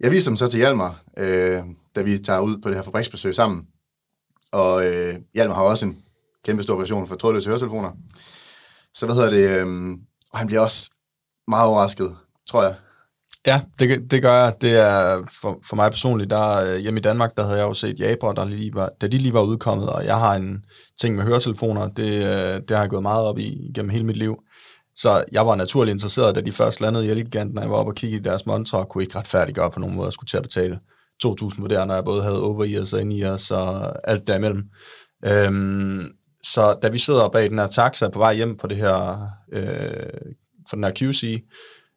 [0.00, 1.62] Jeg viser dem så til Hjalmar, øh,
[1.96, 3.66] da vi tager ud på det her fabriksbesøg sammen.
[4.52, 6.04] Og øh, Hjalmar har også en
[6.44, 7.90] kæmpe stor version for trådløse høretelefoner.
[8.94, 9.48] Så hvad hedder det?
[9.48, 9.90] Øh,
[10.32, 10.90] og han bliver også
[11.48, 12.16] meget overrasket,
[12.50, 12.74] tror jeg.
[13.46, 14.54] Ja, det, det gør jeg.
[14.60, 17.74] Det er for, for mig personligt, der øh, hjemme i Danmark, der havde jeg jo
[17.74, 20.64] set Jabra, der lige var, da de lige var udkommet, og jeg har en
[21.00, 24.16] ting med høretelefoner, det, øh, det har jeg gået meget op i gennem hele mit
[24.16, 24.36] liv.
[24.94, 27.90] Så jeg var naturligt interesseret, da de først landede i Elgiganten, og jeg var oppe
[27.90, 30.36] og kigge i deres montre, og kunne ikke retfærdiggøre på nogen måde, at skulle til
[30.36, 30.78] at betale
[31.26, 34.64] 2.000 for det, når jeg både havde over-ears og in-ears og alt derimellem.
[35.24, 36.08] Øhm,
[36.44, 40.32] så da vi sidder bag den her taxa på vej hjem fra det her, øh,
[40.68, 41.44] for den her QC,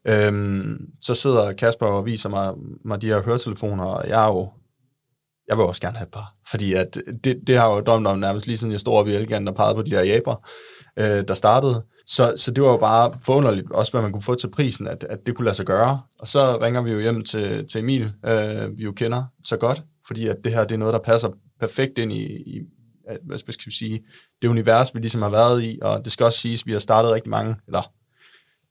[0.08, 2.54] øhm, så sidder Kasper og viser mig,
[2.86, 4.52] mig de her høretelefoner, og jeg er jo
[5.48, 8.08] jeg vil også gerne have et par, fordi at det, det har jeg jo drømt
[8.08, 10.50] om nærmest lige siden jeg stod op i Elgan og pegede på de der jaber,
[11.00, 11.86] øh, der startede.
[12.08, 15.06] Så, så det var jo bare forunderligt, også hvad man kunne få til prisen, at,
[15.10, 16.02] at det kunne lade sig gøre.
[16.20, 19.84] Og så ringer vi jo hjem til, til Emil, øh, vi jo kender så godt,
[20.08, 21.30] fordi at det her det er noget, der passer
[21.60, 22.60] perfekt ind i, i
[23.24, 24.04] hvad skal vi sige,
[24.42, 26.80] det univers, vi ligesom har været i, og det skal også siges, at vi har
[26.80, 27.92] startet rigtig mange, eller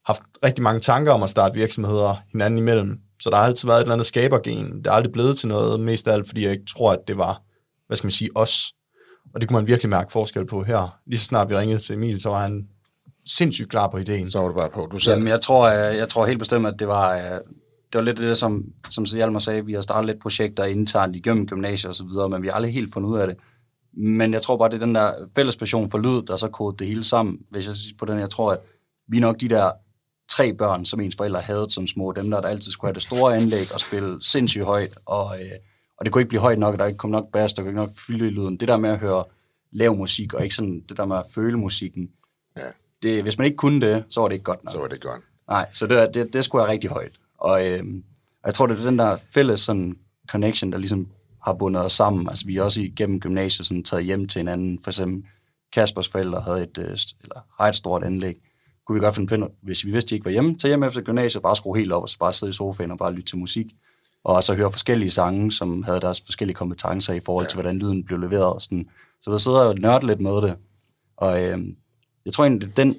[0.06, 2.98] haft rigtig mange tanker om at starte virksomheder hinanden imellem.
[3.20, 4.78] Så der har altid været et eller andet skabergen.
[4.78, 7.16] Det er aldrig blevet til noget, mest af alt, fordi jeg ikke tror, at det
[7.16, 7.42] var,
[7.86, 8.72] hvad skal man sige, os.
[9.34, 10.98] Og det kunne man virkelig mærke forskel på her.
[11.06, 12.68] Lige så snart vi ringede til Emil, så var han
[13.26, 14.30] sindssygt klar på ideen.
[14.30, 14.88] Så var det bare på.
[14.92, 15.16] Du sagde.
[15.16, 17.22] Jamen, jeg tror, jeg, jeg tror helt bestemt, at det var, øh,
[17.92, 21.46] det var lidt det, som, som Hjalmar sagde, vi har startet lidt projekter internt igennem
[21.46, 23.36] gymnasier og så videre, men vi har aldrig helt fundet ud af det.
[23.96, 26.78] Men jeg tror bare, det er den der fælles passion for lyd, der så kodet
[26.78, 27.38] det hele sammen.
[27.50, 28.58] Hvis jeg på den, jeg tror, at
[29.08, 29.70] vi er nok de der
[30.28, 32.12] tre børn, som ens forældre havde som små.
[32.12, 34.98] Dem der, der altid skulle have det store anlæg og spille sindssygt højt.
[35.06, 35.50] Og, øh,
[35.96, 37.70] og det kunne ikke blive højt nok, og der ikke kom nok bass, der kunne
[37.70, 38.56] ikke nok fylde i lyden.
[38.56, 39.24] Det der med at høre
[39.72, 42.10] lav musik, og ikke sådan det der med at føle musikken.
[42.56, 42.66] Ja.
[43.02, 44.72] Det, hvis man ikke kunne det, så var det ikke godt nok.
[44.72, 45.22] Så var det godt.
[45.48, 47.12] Nej, så det, det, det skulle være rigtig højt.
[47.38, 47.84] Og øh,
[48.46, 49.96] jeg tror, det er den der fælles sådan,
[50.28, 51.08] connection, der ligesom
[51.44, 52.28] har bundet os sammen.
[52.28, 54.78] Altså, vi er også igennem gymnasiet sådan, taget hjem til hinanden.
[54.82, 55.30] For eksempel,
[55.72, 58.34] Kaspers forældre havde et, øh, eller har et stort anlæg.
[58.86, 61.00] Kunne vi godt finde på, hvis vi vidste, de ikke var hjemme, tage hjem efter
[61.00, 63.38] gymnasiet, bare skrue helt op, og så bare sidde i sofaen og bare lytte til
[63.38, 63.66] musik.
[64.24, 68.04] Og så høre forskellige sange, som havde deres forskellige kompetencer i forhold til, hvordan lyden
[68.04, 68.52] blev leveret.
[68.52, 68.88] Og sådan.
[69.20, 70.56] Så vi sidder og nørde lidt med det.
[71.16, 71.58] Og øh,
[72.24, 72.96] jeg tror egentlig, det er den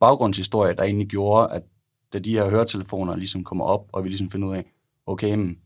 [0.00, 1.62] baggrundshistorie, der egentlig gjorde, at
[2.12, 4.64] da de her høretelefoner ligesom kommer op, og vi ligesom finder ud af,
[5.06, 5.58] okay, men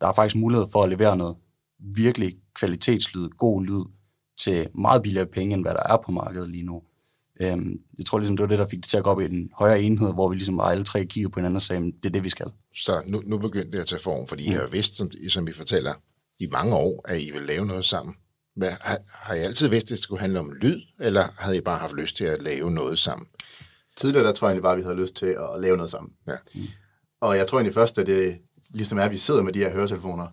[0.00, 1.36] der er faktisk mulighed for at levere noget
[1.78, 3.84] virkelig kvalitetslyd, god lyd,
[4.38, 6.82] til meget billigere penge, end hvad der er på markedet lige nu.
[7.40, 9.24] Øhm, jeg tror ligesom, det var det, der fik det til at gå op i
[9.24, 12.10] en højere enhed, hvor vi ligesom alle tre kigger på hinanden og sagde, det er
[12.10, 12.46] det, vi skal.
[12.74, 14.52] Så nu, nu begyndte det at tage form, fordi mm.
[14.52, 15.92] I har vidst, som, som I fortæller,
[16.38, 18.14] i mange år, at I vil lave noget sammen.
[18.56, 21.60] Hvad, har, har I altid vidst, at det skulle handle om lyd, eller havde I
[21.60, 23.26] bare haft lyst til at lave noget sammen?
[23.96, 26.12] Tidligere, der tror jeg egentlig bare, at vi havde lyst til at lave noget sammen.
[26.26, 26.36] Ja.
[27.20, 28.38] Og jeg tror egentlig først, at det
[28.74, 30.26] ligesom er, vi sidder med de her høretelefoner,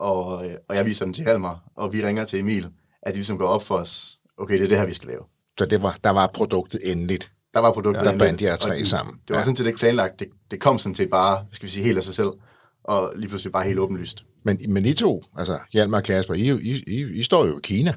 [0.00, 2.68] og, øh, og jeg viser dem til Halmer, og vi ringer til Emil,
[3.02, 5.22] at de ligesom går op for os, okay, det er det her, vi skal lave.
[5.58, 7.32] Så det var, der var produktet endeligt.
[7.54, 9.14] Der var produktet Der endeligt, bandt jer tre det- sammen.
[9.14, 9.38] Det var Ja.
[9.40, 9.44] ja.
[9.44, 10.18] sådan set ikke planlagt.
[10.18, 12.30] Det, det kom sådan set bare, skal vi sige, helt af sig selv,
[12.84, 14.24] og lige pludselig bare helt åbenlyst.
[14.44, 17.60] Men, men I to, altså Hjalmar og Kasper, I, I, I, I står jo i
[17.62, 17.94] Kina,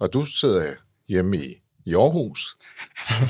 [0.00, 0.72] og du sidder
[1.08, 1.54] hjemme i,
[1.86, 2.56] i Aarhus.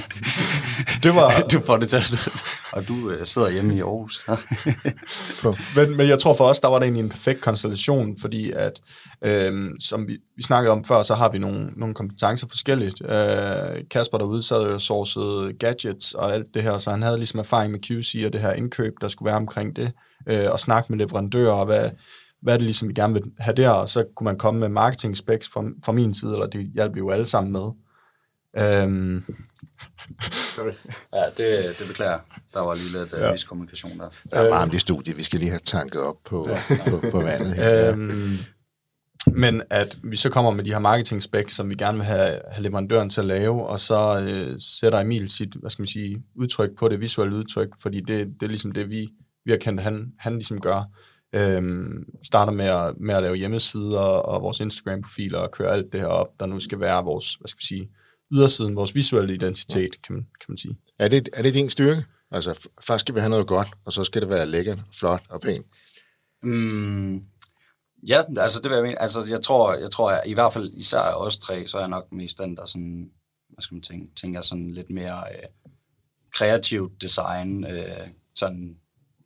[1.03, 2.45] Det var, Du får det til at.
[2.73, 4.27] Og du øh, sidder hjemme i Aarhus.
[5.77, 8.81] men, men jeg tror for os, der var det egentlig en perfekt konstellation, fordi at,
[9.25, 13.03] øhm, som vi, vi snakkede om før, så har vi nogle, nogle kompetencer forskelligt.
[13.05, 17.17] Øh, Kasper derude sad jo og sourcede gadgets og alt det her, så han havde
[17.17, 19.93] ligesom erfaring med QC og det her indkøb, der skulle være omkring det,
[20.29, 21.90] øh, og snakke med leverandører, og hvad,
[22.43, 25.17] hvad det ligesom, vi gerne vil have der, og så kunne man komme med marketing
[25.17, 27.71] specs fra, fra min side, eller det hjalp vi jo alle sammen med.
[28.59, 29.25] Øhm,
[30.55, 30.73] Sorry.
[31.12, 32.19] ja, det, det beklager.
[32.55, 33.31] Der var lige lidt øh, Ja.
[33.33, 34.09] miskommunikation der.
[34.31, 36.49] Der er varmt i studiet, vi skal lige have tanket op på,
[36.88, 37.55] på, på vandet.
[37.55, 37.93] her.
[37.93, 38.37] Øhm,
[39.33, 42.40] Men at vi så kommer med de her marketing specs, som vi gerne vil have,
[42.51, 46.23] have leverandøren til at lave, og så øh, sætter Emil sit, hvad skal man sige,
[46.37, 49.09] udtryk på det, visuelle udtryk, fordi det, det er ligesom det, vi,
[49.45, 50.83] vi har kendt, han, han ligesom gør.
[51.35, 56.01] Øhm, starter med at, med at lave hjemmesider og vores Instagram-profiler og køre alt det
[56.01, 57.90] her op, der nu skal være vores, hvad skal vi sige,
[58.35, 60.77] ydersiden, vores visuelle identitet, kan man, kan man sige.
[60.99, 62.05] Er det, er det din styrke?
[62.31, 65.40] Altså, først skal vi have noget godt, og så skal det være lækkert, flot og
[65.40, 65.66] pænt.
[66.42, 67.23] Mm,
[68.09, 69.03] ja, altså det vil jeg mene.
[69.03, 71.88] Altså jeg tror, jeg tror at i hvert fald især os tre, så er jeg
[71.88, 73.11] nok mest den, der sådan,
[73.49, 75.49] hvad skal man tænke, tænker sådan lidt mere øh,
[76.35, 78.77] kreativ design, øh, sådan,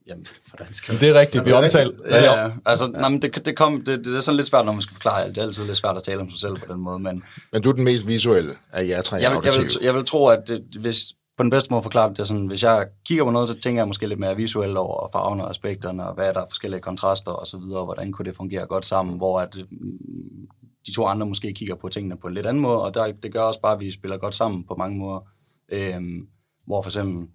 [0.09, 1.93] jamen, hvordan skal Men det er rigtigt, vi omtaler...
[2.11, 2.51] Ja, ja.
[2.67, 3.01] Altså, ja.
[3.01, 5.25] Nej, men det, det, kom, det, det, er sådan lidt svært, når man skal forklare
[5.25, 5.35] alt.
[5.35, 7.63] Det er altid lidt svært at tale om sig selv på den måde, men Men
[7.63, 10.27] du er den mest visuelle af jer tre jeg vil, jeg, vil, jeg vil tro,
[10.27, 10.99] at det, hvis,
[11.37, 13.81] på den bedste måde forklare det, er sådan, hvis jeg kigger på noget, så tænker
[13.81, 16.81] jeg måske lidt mere visuelt over farverne og aspekterne, og hvad er der er forskellige
[16.81, 20.49] kontraster og så videre, og hvordan kunne det fungere godt sammen, hvor at, mm,
[20.87, 23.33] de to andre måske kigger på tingene på en lidt anden måde, og der, det
[23.33, 25.21] gør også bare, at vi spiller godt sammen på mange måder.
[25.69, 26.29] Øhm,
[26.67, 27.29] hvor for eksempel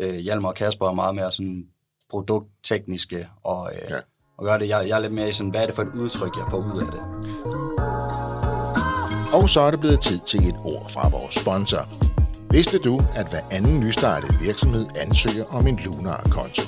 [0.00, 1.66] øh, Hjalmar og Kasper er meget mere sådan
[2.10, 3.96] produkttekniske, og, øh, Ja.
[4.38, 4.68] og gør det.
[4.68, 6.58] Jeg, jeg er lidt mere i sådan, hvad er det for et udtryk, jeg får
[6.58, 7.00] ud af det?
[9.32, 11.88] Og så er det blevet tid til et ord fra vores sponsor.
[12.50, 16.62] Vidste du, at hver anden nystartet virksomhed ansøger om en Lunar-konto?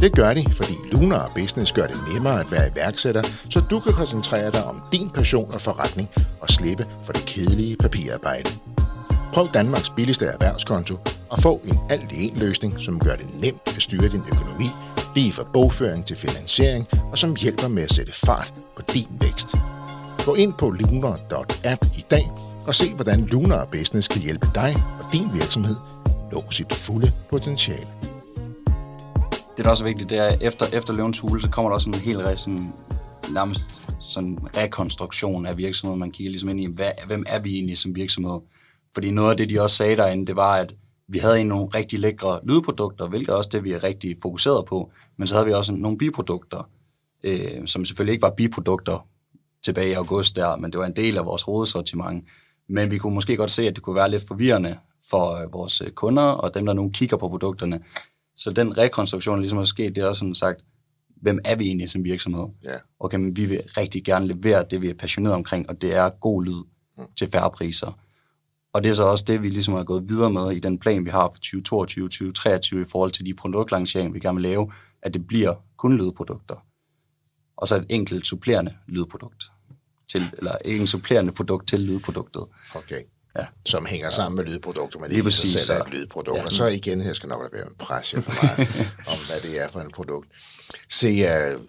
[0.00, 3.92] Det gør de, fordi Lunar Business gør det nemmere at være iværksætter, så du kan
[3.92, 6.08] koncentrere dig om din passion og forretning
[6.40, 8.50] og slippe for det kedelige papirarbejde.
[9.32, 10.96] Prøv Danmarks billigste erhvervskonto
[11.34, 14.68] og få en alt-i-en løsning, som gør det nemt at styre din økonomi,
[15.16, 19.48] lige fra bogføring til finansiering, og som hjælper med at sætte fart på din vækst.
[20.24, 22.30] Gå ind på lunar.app i dag
[22.66, 25.76] og se, hvordan Lunar Business kan hjælpe dig og din virksomhed
[26.32, 27.86] nå sit fulde potentiale.
[29.56, 31.74] det der også er vigtigt, det er, at efter, efter løvens hule, så kommer der
[31.74, 32.72] også en helt sådan,
[33.32, 33.62] nærmest
[34.00, 36.00] sådan rekonstruktion af virksomheden.
[36.00, 38.40] Man kigger ligesom ind i, hvad, hvem er vi egentlig som virksomhed?
[38.94, 40.74] Fordi noget af det, de også sagde derinde, det var, at
[41.08, 44.64] vi havde egentlig nogle rigtig lækre lydprodukter, hvilket er også det, vi er rigtig fokuseret
[44.64, 44.90] på.
[45.16, 46.68] Men så havde vi også nogle biprodukter,
[47.24, 49.06] øh, som selvfølgelig ikke var biprodukter
[49.64, 52.24] tilbage i august der, men det var en del af vores hovedsortiment.
[52.68, 54.78] Men vi kunne måske godt se, at det kunne være lidt forvirrende
[55.10, 57.80] for øh, vores øh, kunder og dem, der nu kigger på produkterne.
[58.36, 60.64] Så den rekonstruktion, der ligesom er sket, det er også sådan sagt,
[61.22, 62.46] hvem er vi egentlig som virksomhed?
[62.64, 62.76] Ja.
[63.00, 66.08] Okay, men vi vil rigtig gerne levere det, vi er passionerede omkring, og det er
[66.08, 66.64] god lyd
[67.18, 67.98] til færre priser.
[68.74, 71.04] Og det er så også det, vi ligesom har gået videre med i den plan,
[71.04, 71.40] vi har for
[72.78, 76.64] 2022-2023 i forhold til de produktlanceringer, vi gerne vil lave, at det bliver kun lydprodukter.
[77.56, 79.44] Og så et enkelt supplerende lydprodukt.
[80.08, 82.42] Til, eller en supplerende produkt til lydproduktet.
[82.74, 83.02] Okay.
[83.38, 83.46] Ja.
[83.66, 86.38] Som hænger sammen med lydprodukter, men Lige præcis, selv er så- et lydprodukt.
[86.38, 86.44] Ja.
[86.44, 88.68] Og så igen, her skal nok lade være med pres for meget
[89.12, 90.28] om, hvad det er for en produkt.
[90.90, 91.08] Se,
[91.56, 91.62] uh,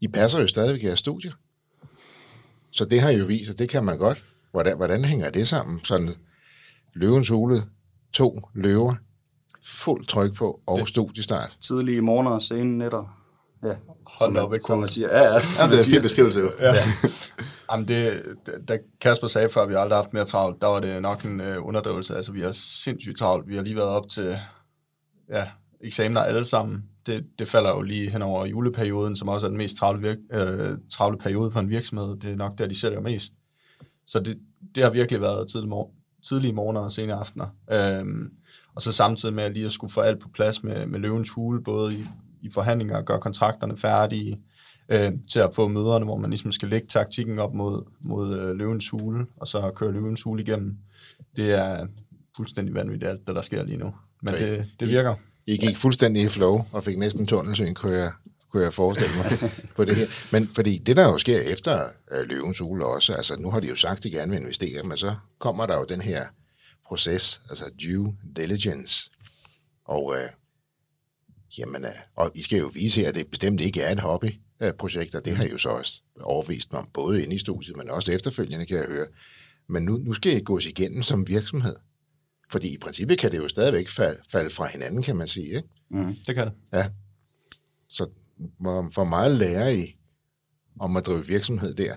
[0.00, 1.32] I passer jo stadigvæk i jeres studie.
[2.72, 4.24] Så det har I jo vist, at det kan man godt.
[4.50, 5.84] Hvordan, hvordan hænger det sammen?
[5.84, 6.14] Sådan
[6.96, 7.62] løvens hule,
[8.12, 8.94] to løver,
[9.64, 10.88] fuld tryk på og det.
[10.88, 11.56] studiestart.
[11.60, 13.18] Tidlige morgener og sene nætter.
[13.64, 13.68] Ja,
[14.06, 15.08] Hold som, op, ikke som man siger.
[15.18, 15.94] Ja, ja, som Ja, det er en siger.
[15.96, 16.52] fin beskrivelse jo.
[16.60, 16.74] Ja.
[17.72, 18.22] Jamen det,
[18.68, 21.24] da Kasper sagde før, at vi aldrig har haft mere travlt, der var det nok
[21.24, 22.16] en øh, underdrivelse.
[22.16, 23.48] Altså vi har sindssygt travlt.
[23.48, 24.36] Vi har lige været op til
[25.30, 25.44] ja,
[25.80, 26.84] eksamener alle sammen.
[27.06, 30.16] Det, det falder jo lige hen over juleperioden, som også er den mest travle, virk,
[30.32, 32.16] øh, travle periode for en virksomhed.
[32.16, 33.32] Det er nok der, de sælger mest.
[34.06, 34.38] Så det,
[34.74, 35.90] det har virkelig været tidlig mor-
[36.28, 37.46] tidlige morgener og sene aftener.
[37.72, 38.30] Øhm,
[38.74, 41.30] og så samtidig med at lige at skulle få alt på plads med, med løvens
[41.30, 42.04] hule, både i,
[42.42, 44.40] i forhandlinger og gøre kontrakterne færdige,
[44.88, 48.56] øh, til at få møderne, hvor man ligesom skal lægge taktikken op mod, mod øh,
[48.56, 50.76] løvens hule, og så køre løvens hule igennem.
[51.36, 51.86] Det er
[52.36, 53.94] fuldstændig vanvittigt alt, det der sker lige nu.
[54.22, 55.14] Men det, det virker.
[55.46, 58.12] I gik fuldstændig i flow og fik næsten tunnelsyn, kunne jeg,
[58.56, 60.06] kunne jeg forestille mig på det her.
[60.32, 63.68] Men fordi det, der jo sker efter øh, løvens hule også, altså nu har de
[63.68, 66.26] jo sagt, at de gerne vil investere, men så kommer der jo den her
[66.86, 69.10] proces, altså due diligence.
[69.84, 70.28] Og, øh,
[71.58, 75.14] jamen, øh, og I skal jo vise her, at det bestemt ikke er et hobbyprojekt,
[75.14, 78.12] og det har jo så også overvist mig om, både inde i studiet, men også
[78.12, 79.06] efterfølgende, kan jeg høre.
[79.68, 81.76] Men nu, nu skal I gås igennem som virksomhed.
[82.50, 85.46] Fordi i princippet kan det jo stadigvæk falde, falde fra hinanden, kan man sige.
[85.46, 85.68] Ikke?
[85.90, 86.16] Mm.
[86.26, 86.54] Det kan det.
[86.72, 86.88] Ja.
[87.88, 88.08] Så
[88.60, 89.96] hvor, hvor meget lærer I
[90.80, 91.94] om at drive virksomhed der?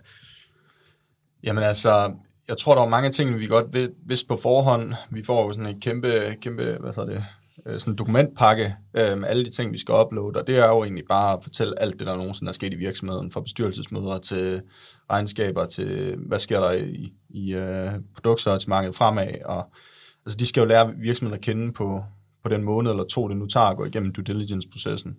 [1.43, 2.13] Jamen altså,
[2.47, 4.93] jeg tror, der var mange ting, vi godt vidste på forhånd.
[5.11, 7.25] Vi får jo sådan en kæmpe, kæmpe hvad så det,
[7.65, 10.67] øh, sådan en dokumentpakke øh, med alle de ting, vi skal uploade, og det er
[10.67, 14.17] jo egentlig bare at fortælle alt det, der nogensinde er sket i virksomheden, fra bestyrelsesmøder
[14.17, 14.61] til
[15.11, 19.71] regnskaber, til hvad sker der i, i uh, produktsortimentet fremad, og
[20.25, 22.03] altså, de skal jo lære virksomheden at kende på,
[22.43, 25.17] på den måned eller to, det nu tager at gå igennem due diligence-processen.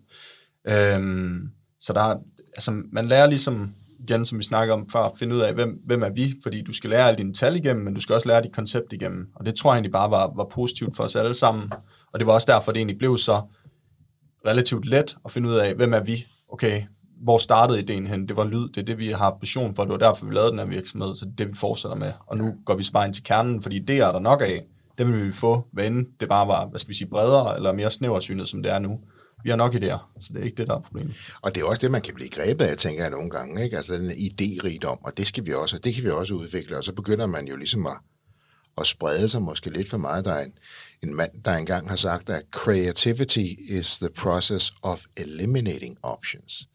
[0.71, 1.51] Øhm,
[1.81, 2.19] så der, er-
[2.57, 6.03] altså, man lærer ligesom igen, som vi snakker om før, finde ud af, hvem, hvem
[6.03, 8.43] er vi, fordi du skal lære alle dine tal igennem, men du skal også lære
[8.43, 9.29] dit koncept igennem.
[9.35, 11.73] Og det tror jeg egentlig bare var, var positivt for os alle sammen.
[12.13, 13.41] Og det var også derfor, det egentlig blev så
[14.47, 16.27] relativt let at finde ud af, hvem er vi?
[16.53, 16.83] Okay,
[17.23, 18.29] hvor startede ideen hen?
[18.29, 20.51] Det var lyd, det er det, vi har passion for, det var derfor, vi lavede
[20.51, 22.13] den her virksomhed, så det er det, vi fortsætter med.
[22.27, 24.65] Og nu går vi bare ind til kernen, fordi det er der nok af.
[24.99, 27.73] Det vil vi få, hvad end det bare var, hvad skal vi sige, bredere eller
[27.73, 28.99] mere snæversynet, som det er nu.
[29.45, 31.15] Vi har nok idéer, så det er ikke det, der er problemet.
[31.41, 33.65] Og det er også det, man kan blive grebet af, tænker jeg nogle gange.
[33.65, 33.77] Ikke?
[33.77, 36.77] Altså den idérigdom, og det skal vi også, det kan vi også udvikle.
[36.77, 37.97] Og så begynder man jo ligesom at,
[38.79, 40.25] at sprede sig måske lidt for meget.
[40.25, 40.53] Der er en,
[41.03, 46.69] en mand, der engang har sagt, at creativity is the process of eliminating options.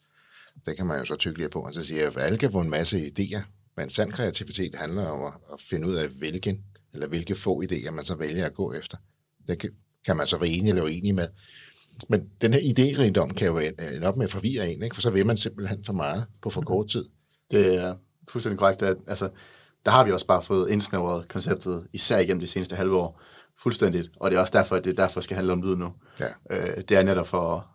[0.65, 1.61] Det kan man jo så tykke på.
[1.61, 3.41] Og så siger jeg, at alle kan få en masse idéer,
[3.77, 6.63] men sand kreativitet handler om at, at finde ud af, hvilken
[6.95, 8.97] eller hvilke få idéer man så vælger at gå efter.
[9.47, 9.69] Det kan,
[10.05, 11.27] kan man så være enig eller uenig med.
[12.09, 14.95] Men den her idérigdom kan jo ende op med at forvirre en, ikke?
[14.95, 17.05] for så vil man simpelthen for meget på for kort tid.
[17.51, 17.95] Det er
[18.29, 18.81] fuldstændig korrekt.
[18.81, 19.29] At, altså,
[19.85, 23.21] der har vi også bare fået indsnævret konceptet, især igennem de seneste halve år,
[23.59, 24.09] fuldstændigt.
[24.19, 25.93] Og det er også derfor, at det derfor skal handle om lyd nu.
[26.19, 26.27] Ja.
[26.49, 27.67] Øh, det er netop for,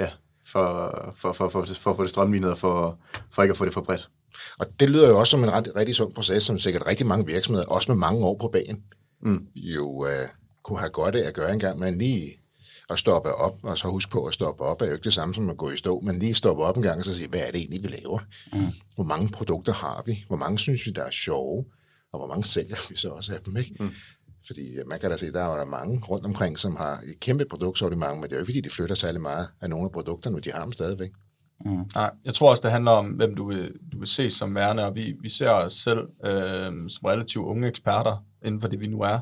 [0.00, 0.10] ja,
[0.46, 2.98] for, for, for, for, for at få det strømlignet og for,
[3.30, 4.10] for ikke at få det for bredt.
[4.58, 7.26] Og det lyder jo også som en ret, rigtig sund proces, som sikkert rigtig mange
[7.26, 8.82] virksomheder, også med mange år på banen,
[9.22, 9.46] mm.
[9.54, 10.28] jo øh,
[10.62, 12.45] kunne have godt af at gøre engang, men lige
[12.90, 15.34] at stoppe op, og så huske på at stoppe op, er jo ikke det samme
[15.34, 17.40] som at gå i stå, men lige stoppe op en gang og så sige, hvad
[17.40, 18.18] er det egentlig, vi laver?
[18.52, 18.66] Mm.
[18.94, 20.24] Hvor mange produkter har vi?
[20.28, 21.64] Hvor mange synes vi, der er sjove?
[22.12, 23.76] Og hvor mange sælger vi så også af dem, ikke?
[23.80, 23.90] Mm.
[24.46, 27.44] Fordi man kan da se, der er der mange rundt omkring, som har et kæmpe
[27.50, 30.40] produktsortiment, men det er jo ikke, fordi de flytter særlig meget af nogle af produkterne,
[30.40, 31.10] de har dem stadigvæk.
[31.64, 31.84] Mm.
[31.94, 34.86] Nej, jeg tror også, det handler om, hvem du vil, du vil ses som værende,
[34.86, 38.86] og vi, vi ser os selv øh, som relativt unge eksperter inden for det, vi
[38.86, 39.18] nu er.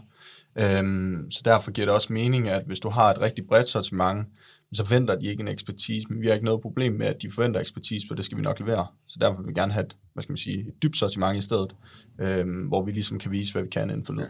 [0.59, 4.26] Øhm, så derfor giver det også mening, at hvis du har et rigtig bredt sortiment,
[4.72, 7.30] så forventer de ikke en ekspertise, men vi har ikke noget problem med, at de
[7.30, 8.86] forventer ekspertise, for det skal vi nok levere.
[9.07, 11.40] Så derfor vil vi gerne have et, hvad skal man sige, et dybt sortiment i
[11.40, 11.74] stedet,
[12.20, 14.22] øhm, hvor vi ligesom kan vise, hvad vi kan inden for lyd.
[14.22, 14.28] Ja.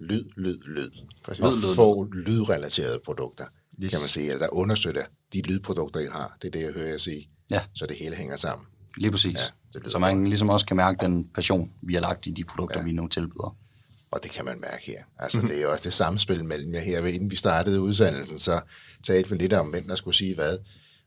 [0.00, 0.90] Lyd, lyd, lyd.
[1.24, 1.44] Præcis.
[1.44, 3.44] Og få lydrelaterede produkter,
[3.84, 3.90] yes.
[3.90, 6.36] kan man sige, at der understøtter de lydprodukter, I har.
[6.42, 7.28] Det er det, jeg hører jer sige.
[7.50, 7.60] Ja.
[7.74, 8.66] Så det hele hænger sammen.
[8.96, 9.54] Lige præcis.
[9.74, 12.80] Ja, så man ligesom også kan mærke den passion, vi har lagt i de produkter,
[12.80, 12.84] ja.
[12.84, 13.56] vi nu tilbyder.
[14.14, 15.02] Og det kan man mærke her.
[15.18, 15.48] Altså, mm-hmm.
[15.48, 17.06] det er jo også det samspil mellem jer her.
[17.06, 18.60] Inden vi startede udsendelsen, så
[19.06, 20.58] talte vi lidt om, hvem der skulle sige hvad.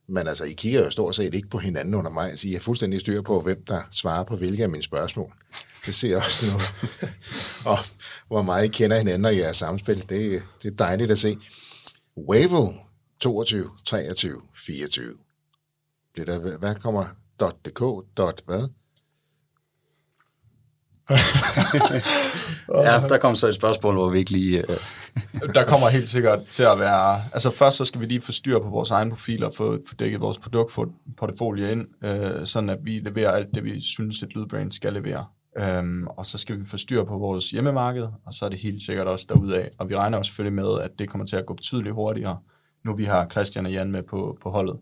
[0.08, 2.60] Men altså, I kigger jo stort set ikke på hinanden under mig, så I har
[2.60, 5.34] fuldstændig styr på, hvem der svarer på hvilke af mine spørgsmål.
[5.86, 6.60] Det ser også nu.
[7.72, 7.78] og
[8.28, 10.10] hvor meget I kender hinanden og jeres samspil.
[10.10, 11.38] Det, det er dejligt at se.
[12.18, 12.80] Wavel
[13.20, 15.14] 22, 23, 24.
[16.16, 17.06] Det der, hvad kommer
[17.40, 17.80] .dk,
[18.18, 18.70] dot hvad?
[22.86, 24.70] ja, der kom så et spørgsmål, hvor vi ikke lige...
[24.70, 24.76] Uh...
[25.56, 27.22] der kommer helt sikkert til at være...
[27.34, 30.22] Altså først så skal vi lige få styr på vores egne profiler, få, få dækket
[30.22, 34.94] vores produktportefølje ind, uh, sådan at vi leverer alt det, vi synes, et lydbrand skal
[34.94, 35.26] levere.
[35.80, 38.82] Um, og så skal vi få styr på vores hjemmemarked, og så er det helt
[38.82, 39.70] sikkert også derudaf.
[39.78, 42.38] Og vi regner også selvfølgelig med, at det kommer til at gå betydeligt hurtigere,
[42.86, 44.78] nu vi har Christian og Jan med på, på holdet.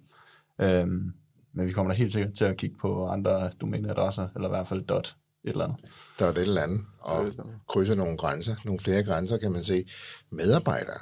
[0.64, 1.14] Um,
[1.54, 4.68] men vi kommer da helt sikkert til at kigge på andre domæneadresser, eller i hvert
[4.68, 5.16] fald dot
[5.46, 5.78] et eller andet.
[6.20, 7.34] Der er det et eller andet, og
[7.70, 9.86] krydse nogle grænser, nogle flere grænser, kan man se.
[10.32, 11.00] Medarbejdere,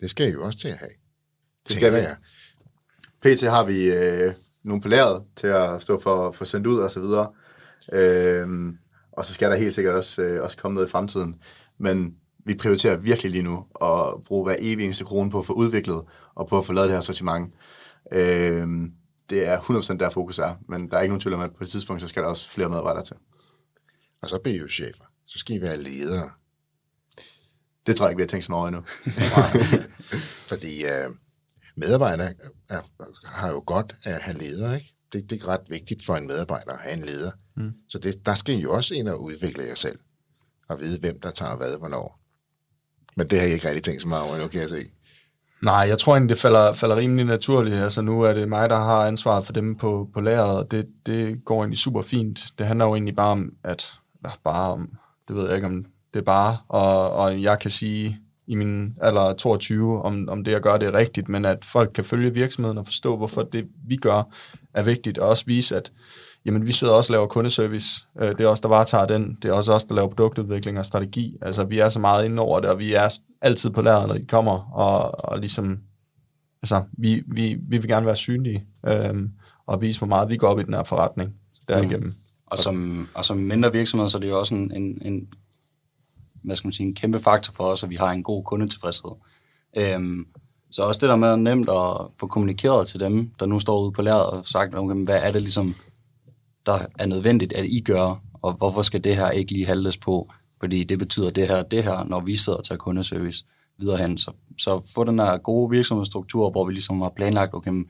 [0.00, 0.90] det skal I jo også til at have.
[1.68, 2.06] Det skal vi.
[3.22, 6.90] PT har vi øh, nogle på lageret til at stå for, for sendt ud og
[6.90, 7.32] så videre.
[7.92, 8.72] Øh,
[9.12, 11.42] og så skal der helt sikkert også, øh, også komme noget i fremtiden.
[11.78, 15.52] Men vi prioriterer virkelig lige nu at bruge hver evig eneste krone på at få
[15.52, 16.02] udviklet
[16.34, 17.54] og på at få lavet det her sortiment.
[18.12, 18.66] Øh,
[19.30, 21.64] det er 100% der fokus er, men der er ikke nogen tvivl om, at på
[21.64, 23.16] et tidspunkt, så skal der også flere medarbejdere til.
[24.22, 25.04] Og så bliver I jo chefer.
[25.26, 26.30] Så skal I være ledere.
[27.86, 28.82] Det tror jeg ikke, vi har tænkt så meget endnu.
[30.50, 31.14] Fordi uh,
[31.76, 32.34] medarbejdere
[32.68, 32.80] er,
[33.24, 34.94] har jo godt at have ledere, ikke?
[35.12, 37.30] Det, det er ret vigtigt for en medarbejder at have en leder.
[37.56, 37.72] Mm.
[37.88, 39.98] Så det, der skal I jo også ind og udvikle jer selv.
[40.68, 42.20] Og vide, hvem der tager hvad, hvornår.
[43.16, 44.90] Men det har jeg ikke rigtig tænkt så meget over endnu, kan jeg se.
[45.64, 47.76] Nej, jeg tror egentlig, det falder, falder rimelig naturligt.
[47.76, 50.86] Altså nu er det mig, der har ansvaret for dem på, på lageret, og det,
[51.06, 52.40] det går egentlig super fint.
[52.58, 53.92] Det handler jo egentlig bare om, at
[54.22, 54.90] eller bare om,
[55.28, 58.94] det ved jeg ikke, om det er bare, og, og jeg kan sige i min
[59.00, 62.34] alder 22, om, om det jeg gør, det er rigtigt, men at folk kan følge
[62.34, 64.22] virksomheden og forstå, hvorfor det vi gør
[64.74, 65.92] er vigtigt, og også vise, at
[66.44, 68.06] jamen, vi sidder også og laver kundeservice.
[68.20, 69.38] Øh, det er os, der varetager den.
[69.42, 71.36] Det er også os, der laver produktudvikling og strategi.
[71.42, 74.14] Altså, vi er så meget inde over det, og vi er altid på lærret, når
[74.14, 75.78] de kommer, og, og ligesom,
[76.62, 79.30] altså, vi, vi, vi vil gerne være synlige, øhm,
[79.66, 81.34] og vise, hvor meget vi går op i den her forretning
[81.68, 82.06] derigennem.
[82.06, 82.14] Mm.
[82.50, 85.28] Og som, og som mindre virksomhed, så er det jo også en, en, en,
[86.42, 89.10] hvad skal man sige, en kæmpe faktor for os, at vi har en god kundetilfredshed.
[89.76, 90.26] Øhm,
[90.70, 93.92] så også det der med nemt at få kommunikeret til dem, der nu står ude
[93.92, 95.74] på lærret og sagt, okay, hvad er det ligesom,
[96.66, 100.30] der er nødvendigt, at I gør, og hvorfor skal det her ikke lige handles på,
[100.60, 103.44] fordi det betyder det her det her, når vi sidder og tager kundeservice
[103.78, 104.18] videre hen.
[104.18, 107.86] Så, så få den her gode virksomhedsstruktur, hvor vi ligesom har planlagt, okay,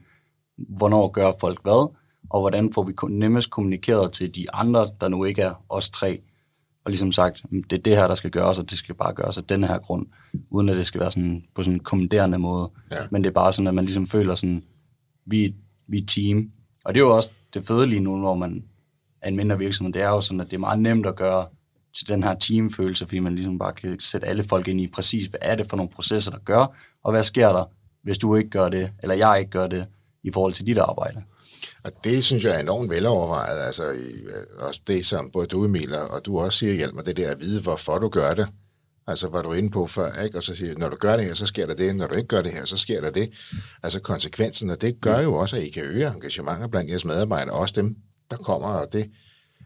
[0.59, 1.95] hvornår gør folk hvad,
[2.31, 6.21] og hvordan får vi nemmest kommunikeret til de andre, der nu ikke er os tre,
[6.85, 9.39] og ligesom sagt, det er det her, der skal gøres, og det skal bare gøres
[9.39, 10.07] af den her grund,
[10.51, 12.71] uden at det skal være sådan på sådan en kommanderende måde.
[12.91, 12.97] Ja.
[13.11, 14.63] Men det er bare sådan, at man ligesom føler sådan,
[15.27, 15.55] vi,
[15.87, 16.51] vi er team.
[16.85, 18.65] Og det er jo også det fede lige nu, hvor man
[19.23, 19.93] er en mindre virksomhed.
[19.93, 21.47] Det er jo sådan, at det er meget nemt at gøre
[21.97, 25.27] til den her teamfølelse, fordi man ligesom bare kan sætte alle folk ind i præcis,
[25.27, 27.65] hvad er det for nogle processer, der gør, og hvad sker der,
[28.03, 29.87] hvis du ikke gør det, eller jeg ikke gør det,
[30.23, 31.23] i forhold til dit arbejde.
[31.85, 33.61] Og det synes jeg er enormt velovervejet.
[33.61, 33.97] Altså,
[34.59, 37.41] også det, som både du, Emil, og du også siger, hjælp mig, det der at
[37.41, 38.49] vide, hvorfor du gør det.
[39.07, 40.39] Altså, var du inde på før, ikke?
[40.39, 41.97] Og så siger når du gør det her, så sker der det.
[41.97, 43.31] Når du ikke gør det her, så sker der det.
[43.83, 47.55] Altså, konsekvensen, og det gør jo også, at I kan øge engagementet blandt jeres medarbejdere,
[47.55, 47.97] også dem,
[48.31, 49.11] der kommer, og det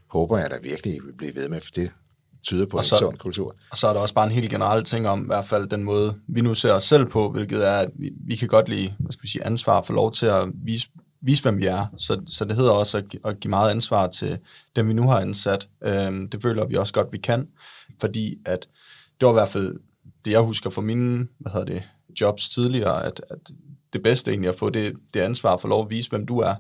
[0.09, 1.91] håber jeg da virkelig, I vil blive ved med, for det
[2.47, 3.57] tyder på og så, en sund kultur.
[3.71, 5.85] Og så er der også bare en helt generel ting om, i hvert fald den
[5.85, 8.95] måde, vi nu ser os selv på, hvilket er, at vi, vi kan godt lide,
[8.99, 10.89] hvad skal vi sige, ansvar for lov til at vise,
[11.23, 11.87] vise hvem vi er.
[11.97, 14.39] Så, så det hedder også at, at give meget ansvar til
[14.77, 15.69] dem, vi nu har ansat.
[15.85, 17.49] Øhm, det føler vi også godt, vi kan,
[18.01, 18.69] fordi at
[19.21, 19.75] det var i hvert fald
[20.25, 21.83] det, jeg husker fra mine hvad hedder det,
[22.21, 23.39] jobs tidligere, at, at
[23.93, 26.55] det bedste egentlig at få det, det ansvar for lov at vise, hvem du er.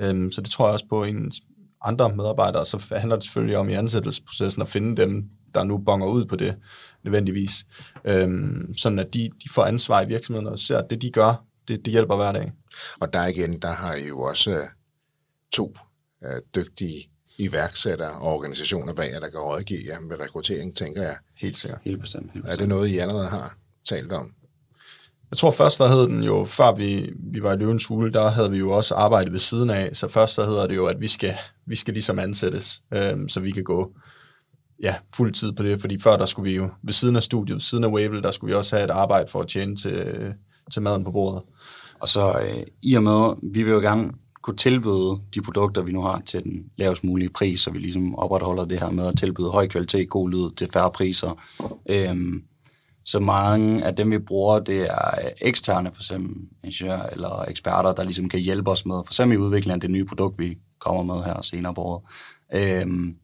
[0.00, 1.42] Øhm, så det tror jeg også på ens
[1.82, 6.06] andre medarbejdere, så handler det selvfølgelig om i ansættelsesprocessen at finde dem, der nu bonger
[6.06, 6.56] ud på det
[7.04, 7.66] nødvendigvis.
[8.04, 11.44] Øhm, sådan at de, de får ansvar i virksomheden og ser, at det de gør,
[11.68, 12.52] det, det hjælper hver dag.
[13.00, 14.66] Og der igen, der har I jo også uh,
[15.52, 15.76] to
[16.22, 21.16] uh, dygtige iværksættere og organisationer bag jer, der kan rådgive jer med rekruttering, tænker jeg.
[21.36, 21.80] Helt sikkert.
[21.84, 22.32] Helt bestemt.
[22.32, 22.60] Helt bestemt.
[22.60, 23.56] Er det noget, I allerede har
[23.88, 24.32] talt om?
[25.30, 28.28] Jeg tror først, der hed den jo, før vi, vi var i Løvens Hule, der
[28.28, 31.00] havde vi jo også arbejdet ved siden af, så først der hedder det jo, at
[31.00, 31.34] vi skal,
[31.66, 33.92] vi skal ligesom ansættes, øh, så vi kan gå
[34.82, 37.54] ja, fuld tid på det, fordi før der skulle vi jo, ved siden af studiet,
[37.54, 40.34] ved siden af Wavell, der skulle vi også have et arbejde for at tjene til,
[40.72, 41.42] til maden på bordet.
[42.00, 44.12] Og så øh, i og med, vi vil jo gerne
[44.42, 48.14] kunne tilbyde de produkter, vi nu har, til den lavest mulige pris, så vi ligesom
[48.14, 51.40] opretholder det her med at tilbyde høj kvalitet, god lyd til færre priser.
[51.86, 52.42] Øhm,
[53.04, 57.92] så mange af dem, vi bruger, det er øh, eksterne, for eksempel ingeniører eller eksperter,
[57.94, 60.58] der ligesom kan hjælpe os med, for eksempel i udviklingen af det nye produkt, vi
[60.78, 62.02] kommer med her senere på året.
[62.54, 63.16] Øhm,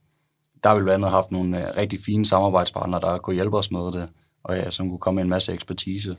[0.63, 3.71] der har vi blandt andet haft nogle øh, rigtig fine samarbejdspartnere, der kunne hjælpe os
[3.71, 4.09] med det,
[4.45, 6.17] og ja, som kunne komme med en masse ekspertise,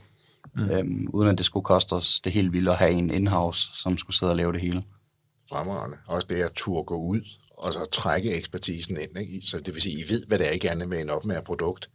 [0.55, 0.69] mm.
[0.69, 3.97] øhm, uden at det skulle koste os det helt vildt at have en in-house, som
[3.97, 4.83] skulle sidde og lave det hele.
[5.51, 5.97] Fremragende.
[6.07, 7.21] Også det at turde gå ud
[7.61, 9.17] og så trække ekspertisen ind.
[9.19, 9.41] Ikke?
[9.47, 11.43] Så det vil sige, I ved, hvad det er, I gerne vil op med et
[11.43, 11.89] produkt.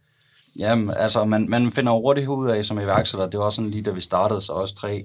[0.59, 3.91] Jamen, altså, man, man finder hurtigt ud af som iværksætter, det var sådan lige da
[3.91, 5.03] vi startede, så også tre,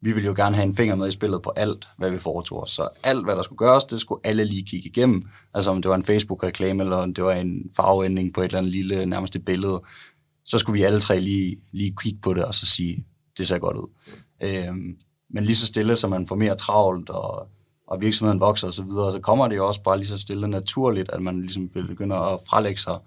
[0.00, 2.62] vi ville jo gerne have en finger med i spillet på alt, hvad vi foretog
[2.62, 2.70] os.
[2.70, 5.22] Så alt, hvad der skulle gøres, det skulle alle lige kigge igennem.
[5.54, 8.58] Altså om det var en Facebook-reklame, eller om det var en farveændring på et eller
[8.58, 9.82] andet lille, nærmest et billede,
[10.44, 13.04] så skulle vi alle tre lige, lige kigge på det, og så sige,
[13.38, 13.88] det ser godt ud.
[14.42, 14.96] Øhm,
[15.30, 17.48] men lige så stille, så man får mere travlt, og,
[17.86, 20.48] og virksomheden vokser osv., så, videre, så kommer det jo også bare lige så stille
[20.48, 22.98] naturligt, at man ligesom begynder at frelægge sig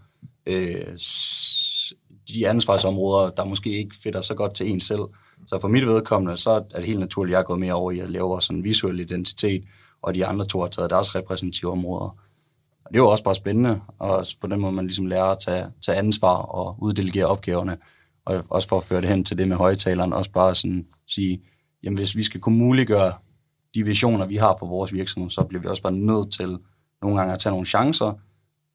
[0.45, 0.97] øh,
[2.33, 5.01] de ansvarsområder, der måske ikke fitter så godt til en selv.
[5.47, 7.91] Så for mit vedkommende, så er det helt naturligt, at jeg er gået mere over
[7.91, 9.63] i at lave vores en visuel identitet,
[10.01, 12.17] og de andre to har taget deres repræsentative områder.
[12.87, 15.37] Og det er jo også bare spændende, og på den måde man ligesom lærer at
[15.39, 17.77] tage, tage ansvar og uddelegere opgaverne,
[18.25, 21.41] og også for at føre det hen til det med højtaleren, også bare sådan sige,
[21.83, 23.13] jamen hvis vi skal kunne muliggøre
[23.75, 26.57] de visioner, vi har for vores virksomhed, så bliver vi også bare nødt til
[27.01, 28.13] nogle gange at tage nogle chancer,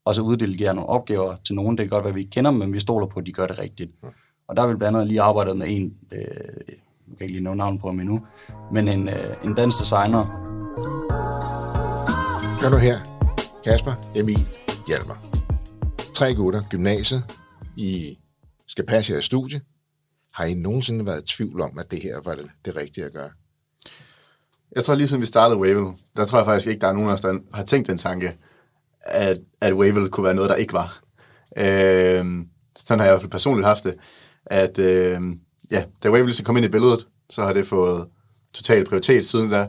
[0.04, 1.78] og så uddelegere nogle opgaver til nogen.
[1.78, 3.32] Det kan godt være, at vi ikke kender dem, men vi stoler på, at de
[3.32, 3.90] gør det rigtigt.
[4.48, 6.18] Og der har vi blandt andet lige arbejdet med en, øh,
[7.08, 8.26] jeg kan ikke lige nævne navn på ham endnu,
[8.72, 10.26] men en, øh, en dansk designer.
[12.60, 13.11] Gør du her,
[13.64, 14.48] Kasper, Emil,
[14.86, 15.22] Hjalmar.
[16.14, 17.24] Tre gutter, gymnasiet,
[17.76, 18.18] I
[18.66, 19.60] skal passe jeres studie.
[20.32, 23.12] Har I nogensinde været i tvivl om, at det her var det, det rigtige at
[23.12, 23.30] gøre?
[24.76, 27.08] Jeg tror lige siden vi startede Wavell, der tror jeg faktisk ikke, der er nogen
[27.08, 28.36] af os, der har tænkt den tanke,
[29.00, 31.02] at, at Wavell kunne være noget, der ikke var.
[31.56, 32.44] Øh,
[32.76, 33.94] sådan har jeg i hvert fald personligt haft det,
[34.46, 35.20] at øh,
[35.70, 38.08] ja, da Wavell så kom ind i billedet, så har det fået
[38.52, 39.68] total prioritet siden da,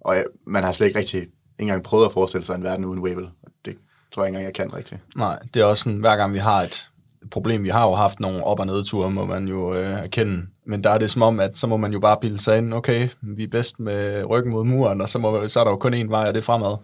[0.00, 1.28] og ja, man har slet ikke rigtig
[1.58, 3.28] engang prøvet at forestille sig en verden uden Wavell.
[3.64, 3.76] Det
[4.14, 5.00] tror jeg ikke engang, jeg kan rigtigt.
[5.16, 6.88] Nej, det er også sådan, hver gang vi har et
[7.30, 10.46] problem, vi har jo haft nogle op- og nedture, må man jo øh, erkende.
[10.64, 12.74] Men der er det som om, at så må man jo bare bilde sig ind,
[12.74, 15.76] okay, vi er bedst med ryggen mod muren, og så, må, så er der jo
[15.76, 16.76] kun én vej, og det er fremad,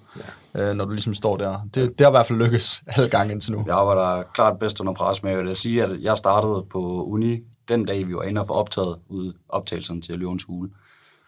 [0.55, 0.71] ja.
[0.71, 1.69] øh, når du ligesom står der.
[1.75, 3.65] Det, det har i hvert fald lykkes alle gange indtil nu.
[3.67, 7.41] Jeg arbejder klart bedst under pres med, jeg vil sige, at jeg startede på uni
[7.69, 10.71] den dag, vi var inde og få optaget ud optagelsen til Løvens Hule.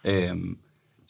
[0.03, 0.57] Øhm,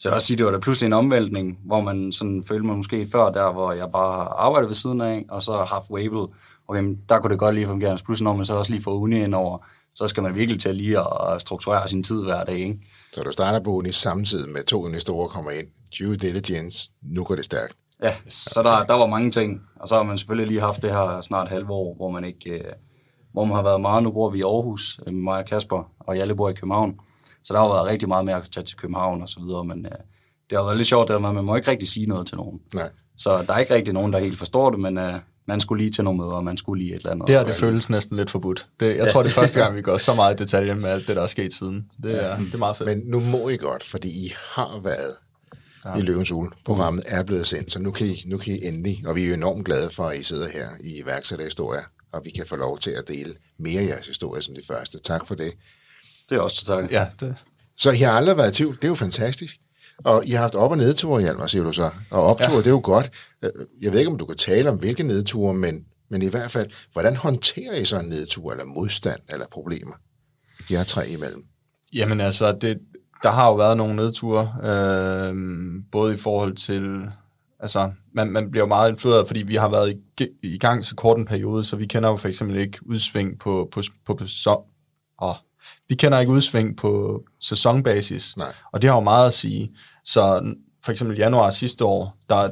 [0.02, 2.66] Så jeg vil også sige, det var da pludselig en omvæltning, hvor man sådan følte
[2.66, 5.64] mig måske før der, hvor jeg bare har arbejdet ved siden af, og så har
[5.64, 6.26] haft Wavell.
[6.68, 7.98] Og jamen, der kunne det godt lige fungere.
[8.04, 9.58] Pludselig når man så også lige får uni ind over,
[9.94, 12.58] så skal man virkelig til lige at strukturere sin tid hver dag.
[12.58, 12.78] Ikke?
[13.12, 15.66] Så du starter på uni samtidig med to investorer kommer ind.
[15.98, 17.76] Due diligence, nu går det stærkt.
[18.02, 19.60] Ja, så der, der var mange ting.
[19.76, 22.50] Og så har man selvfølgelig lige haft det her snart halve år, hvor man ikke...
[22.50, 22.64] Øh,
[23.32, 24.02] hvor man har været meget.
[24.02, 26.94] Nu bor vi i Aarhus, øh, mig og Kasper, og Jalle bor i København.
[27.44, 29.86] Så der har været rigtig meget med at tage til København og så videre, men
[29.86, 29.92] øh,
[30.50, 32.60] det har været lidt sjovt, at man må ikke rigtig sige noget til nogen.
[32.74, 32.88] Nej.
[33.16, 35.14] Så der er ikke rigtig nogen, der helt forstår det, men øh,
[35.46, 37.28] man skulle lige til nogle møder, og man skulle lige et eller andet.
[37.28, 38.66] Det her, det føles næsten lidt forbudt.
[38.80, 41.08] Det, jeg tror, det er første gang, vi går så meget i detaljen med alt
[41.08, 41.86] det, der er sket siden.
[42.02, 42.88] Det er, det er meget fedt.
[42.88, 45.14] Men nu må I godt, fordi I har været
[45.84, 45.96] ja.
[45.96, 46.50] i Løvens Ule.
[46.64, 49.28] Programmet er blevet sendt, så nu kan, I, nu kan I endelig, og vi er
[49.28, 51.80] jo enormt glade for, at I sidder her i iværksætterhistorie,
[52.12, 54.98] og vi kan få lov til at dele mere af jeres historie som det første.
[54.98, 55.52] Tak for det.
[56.32, 56.88] Det er også til.
[56.90, 57.36] Ja, det,
[57.76, 58.76] Så I har aldrig været i tvivl.
[58.76, 59.56] Det er jo fantastisk.
[60.04, 61.90] Og I har haft op- og nedture, Hjalmar, siger du så.
[62.10, 62.58] Og opture, ja.
[62.58, 63.10] det er jo godt.
[63.42, 63.50] Øh,
[63.82, 66.70] Jeg ved ikke, om du kan tale om, hvilke nedture, men, men i hvert fald,
[66.92, 69.94] hvordan håndterer I så en nedtur, eller modstand, eller problemer?
[70.70, 71.44] I har tre imellem.
[71.94, 72.78] Jamen altså, det,
[73.22, 75.34] der har jo været nogle nedture, øh,
[75.92, 77.08] både i forhold til,
[77.60, 80.94] altså, man, man bliver jo meget influeret, fordi vi har været i, i gang så
[80.94, 84.26] kort en periode, så vi kender jo for eksempel ikke udsving på, på, på, på
[84.26, 84.60] så,
[85.22, 85.34] åh,
[85.88, 88.52] vi kender ikke udsving på sæsonbasis, Nej.
[88.72, 89.70] og det har jo meget at sige.
[90.04, 90.54] Så
[90.84, 92.50] for eksempel januar sidste år, der,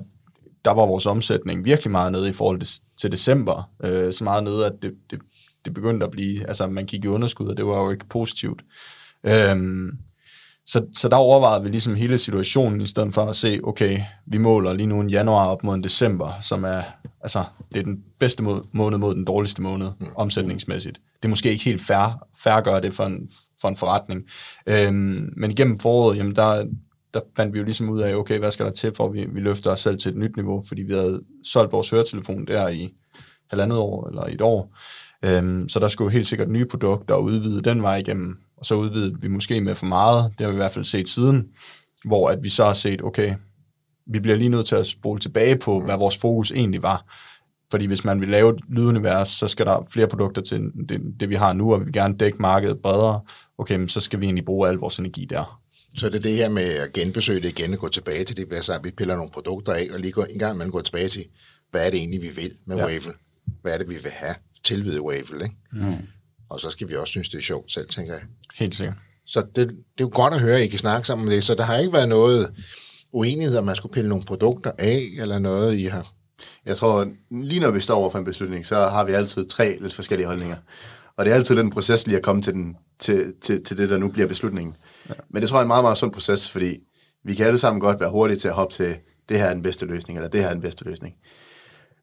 [0.64, 4.44] der var vores omsætning virkelig meget nede i forhold til, til december, øh, så meget
[4.44, 5.18] nede, at det, det,
[5.64, 8.62] det begyndte at blive, altså man gik i underskud, og det var jo ikke positivt.
[9.26, 9.90] Øhm,
[10.70, 14.38] så, så der overvejede vi ligesom hele situationen, i stedet for at se, okay, vi
[14.38, 16.82] måler lige nu en januar op mod en december, som er,
[17.20, 20.06] altså, det er den bedste må- måned mod den dårligste måned, mm.
[20.16, 21.00] omsætningsmæssigt.
[21.22, 24.22] Det er måske ikke helt fair, fair at gøre det for en, for en forretning.
[24.66, 26.66] Øhm, men igennem foråret, jamen der,
[27.14, 29.26] der fandt vi jo ligesom ud af, okay, hvad skal der til, for at vi,
[29.32, 32.68] vi løfter os selv til et nyt niveau, fordi vi havde solgt vores høretelefon der
[32.68, 32.88] i
[33.50, 34.76] halvandet år, eller et år.
[35.24, 38.74] Øhm, så der skulle helt sikkert nye produkter og udvide den vej igennem, og så
[38.74, 41.48] udvidede vi måske med for meget, det har vi i hvert fald set siden,
[42.04, 43.34] hvor at vi så har set, okay,
[44.06, 47.04] vi bliver lige nødt til at spole tilbage på, hvad vores fokus egentlig var.
[47.70, 51.28] Fordi hvis man vil lave et lydunivers, så skal der flere produkter til det, det
[51.28, 53.20] vi har nu, og vi vil gerne dække markedet bredere.
[53.58, 55.60] Okay, men så skal vi egentlig bruge al vores energi der.
[55.96, 58.48] Så det er det her med at genbesøge det igen og gå tilbage til det,
[58.48, 61.08] hvad så vi piller nogle produkter af, og lige gå en gang man går tilbage
[61.08, 61.24] til,
[61.70, 62.84] hvad er det egentlig, vi vil med ja.
[62.84, 63.16] Wavell?
[63.62, 64.34] Hvad er det, vi vil have
[64.64, 65.54] tilvide Wavell, ikke?
[65.72, 65.94] Mm.
[66.50, 68.22] Og så skal vi også synes, det er sjovt selv, tænker jeg.
[68.54, 68.96] Helt sikkert.
[69.26, 71.44] Så det, det er jo godt at høre, at I kan snakke sammen om det,
[71.44, 72.52] så der har ikke været noget
[73.12, 76.12] uenighed, om man skulle pille nogle produkter af, eller noget, I har...
[76.66, 79.78] Jeg tror, lige når vi står over for en beslutning, så har vi altid tre
[79.80, 80.56] lidt forskellige holdninger.
[81.16, 83.90] Og det er altid den proces lige at komme til, den, til, til, til det,
[83.90, 84.76] der nu bliver beslutningen.
[85.08, 85.14] Ja.
[85.30, 86.76] Men det tror jeg er en meget, meget sund proces, fordi
[87.24, 88.96] vi kan alle sammen godt være hurtige til at hoppe til,
[89.28, 91.14] det her er den bedste løsning, eller det her er den bedste løsning.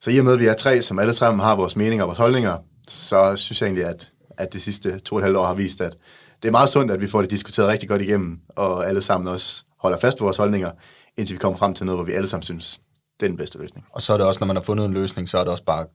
[0.01, 2.07] Så i og med, at vi er tre, som alle sammen har vores meninger og
[2.07, 5.45] vores holdninger, så synes jeg egentlig, at, at det sidste to og et halvt år
[5.45, 5.97] har vist, at
[6.41, 9.27] det er meget sundt, at vi får det diskuteret rigtig godt igennem, og alle sammen
[9.27, 10.71] også holder fast på vores holdninger,
[11.17, 12.81] indtil vi kommer frem til noget, hvor vi alle sammen synes,
[13.19, 13.85] det er den bedste løsning.
[13.91, 15.63] Og så er det også, når man har fundet en løsning, så er det også
[15.63, 15.85] bare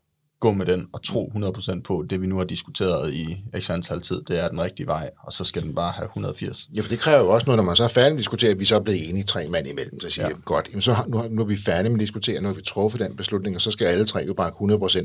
[0.42, 4.00] gå med den og tro 100% på det, vi nu har diskuteret i x antal
[4.00, 6.68] tid, det er den rigtige vej, og så skal den bare have 180.
[6.74, 8.50] Ja, for det kræver jo også noget, når man så er færdig med at diskutere,
[8.50, 10.34] at vi så er blevet enige tre mand imellem, så siger ja.
[10.44, 12.54] Godt, jamen så har, nu, har- nu er vi færdige med at diskutere, nu har
[12.54, 14.50] vi truffet den beslutning, og så skal alle tre jo bare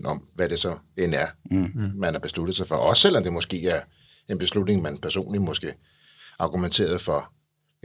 [0.02, 1.68] 100% om, hvad det så end er, mm.
[1.96, 2.76] man har besluttet sig for.
[2.76, 3.82] Også selvom det måske er
[4.30, 5.68] en beslutning, man personligt måske
[6.40, 7.32] argumenteret for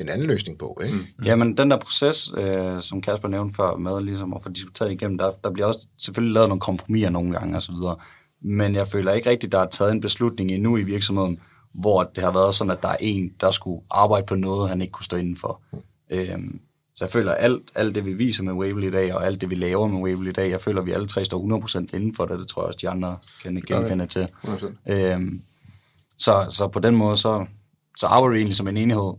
[0.02, 0.96] en anden løsning på, ikke?
[0.96, 1.24] Mm.
[1.24, 5.18] Jamen, den der proces, øh, som Kasper nævnte før, med ligesom at få diskuteret igennem,
[5.18, 7.96] der, der bliver også selvfølgelig lavet nogle kompromiser nogle gange og så videre.
[8.42, 11.40] Men jeg føler ikke rigtigt, der er taget en beslutning endnu i virksomheden,
[11.74, 14.80] hvor det har været sådan, at der er en, der skulle arbejde på noget, han
[14.82, 15.60] ikke kunne stå inden for.
[16.10, 16.60] Øhm,
[16.94, 19.40] så jeg føler, at alt, alt det, vi viser med Wavell i dag, og alt
[19.40, 21.78] det, vi laver med Wavell i dag, jeg føler, at vi alle tre står 100%
[21.78, 22.38] inden for det.
[22.38, 24.28] Det tror jeg også, de andre kan genkende til.
[24.44, 24.92] 100%.
[24.92, 25.42] Øhm,
[26.18, 27.46] så, så på den måde, så,
[27.98, 29.12] så arbejder vi egentlig som en enhed,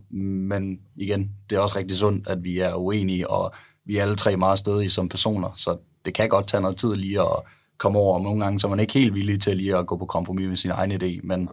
[0.48, 3.54] men igen, det er også rigtig sundt, at vi er uenige, og
[3.86, 6.94] vi er alle tre meget stedige som personer, så det kan godt tage noget tid
[6.94, 7.42] lige at
[7.78, 9.96] komme over, og nogle gange så er man ikke helt villig til lige at gå
[9.96, 11.48] på kompromis med sin egen idé, men,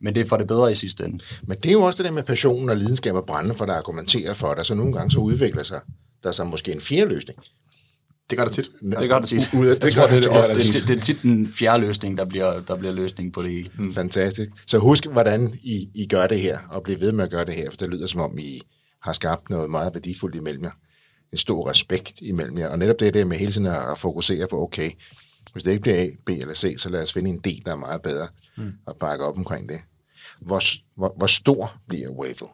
[0.00, 1.24] men det er for det bedre i sidste ende.
[1.42, 3.74] Men det er jo også det der med passionen og lidenskab og brænde for, der
[3.74, 5.80] argumenterer for dig, så altså, nogle gange så udvikler sig
[6.22, 7.38] der så måske en fjerde løsning.
[8.30, 8.70] Det gør det tit.
[8.82, 9.54] Det gør det tit.
[9.54, 10.88] Ud af, det, Jeg tror, det er det, ofte Det, tit.
[10.88, 13.70] det, er tit den fjerde løsning, der bliver, der bliver løsning på det hele.
[13.78, 13.94] Mm.
[13.94, 14.50] Fantastisk.
[14.66, 17.54] Så husk, hvordan I, I gør det her, og bliv ved med at gøre det
[17.54, 18.60] her, for det lyder som om, I
[19.02, 20.70] har skabt noget meget værdifuldt imellem jer.
[21.32, 22.68] En stor respekt imellem jer.
[22.68, 24.90] Og netop det der med hele tiden at fokusere på, okay,
[25.52, 27.72] hvis det ikke bliver A, B eller C, så lad os finde en D, der
[27.72, 28.72] er meget bedre, mm.
[28.86, 29.80] og bakke op omkring det.
[30.40, 30.60] Hvor,
[30.96, 32.50] hvor, hvor stor bliver Wavell?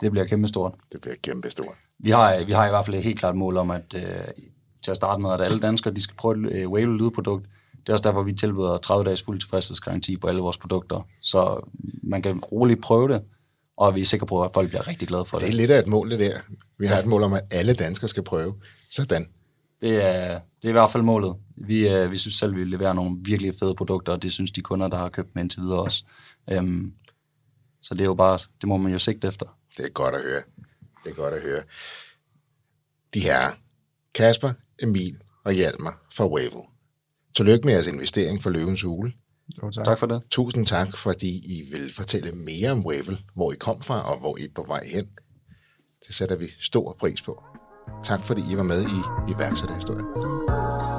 [0.00, 0.74] Det bliver kæmpestort.
[0.92, 1.76] Det bliver kæmpestort.
[2.02, 4.02] Vi har, vi har i hvert fald et helt klart mål om, at øh,
[4.82, 7.46] til at starte med, at alle danskere de skal prøve et øh, Wave lydprodukt.
[7.80, 11.06] Det er også derfor, vi tilbyder 30 dages fuld tilfredshedsgaranti på alle vores produkter.
[11.20, 11.68] Så
[12.02, 13.22] man kan roligt prøve det,
[13.76, 15.46] og vi er sikre på, at folk bliver rigtig glade for det.
[15.46, 16.38] Det er lidt af et mål, det der.
[16.78, 18.54] Vi har et mål om, at alle danskere skal prøve.
[18.90, 19.28] Sådan.
[19.80, 21.36] Det er, det er i hvert fald målet.
[21.56, 24.60] Vi, øh, vi synes selv, vi leverer nogle virkelig fede produkter, og det synes de
[24.60, 26.04] kunder, der har købt med indtil videre også.
[26.52, 26.92] Øhm,
[27.82, 29.46] så det er jo bare, det må man jo sigte efter.
[29.76, 30.42] Det er godt at høre.
[31.04, 31.62] Det er godt at høre.
[33.14, 33.50] De her
[34.14, 36.66] Kasper, Emil og Hjalmar fra Wavell.
[37.36, 39.12] Tillykke med jeres investering for Løvens Hule.
[39.62, 39.84] Jo, tak.
[39.84, 40.22] Tak for det.
[40.30, 44.36] Tusind tak, fordi I vil fortælle mere om Wavell, hvor I kom fra og hvor
[44.36, 45.06] I er på vej hen.
[46.06, 47.42] Det sætter vi stor pris på.
[48.04, 50.89] Tak fordi I var med i iværksætterhistorien.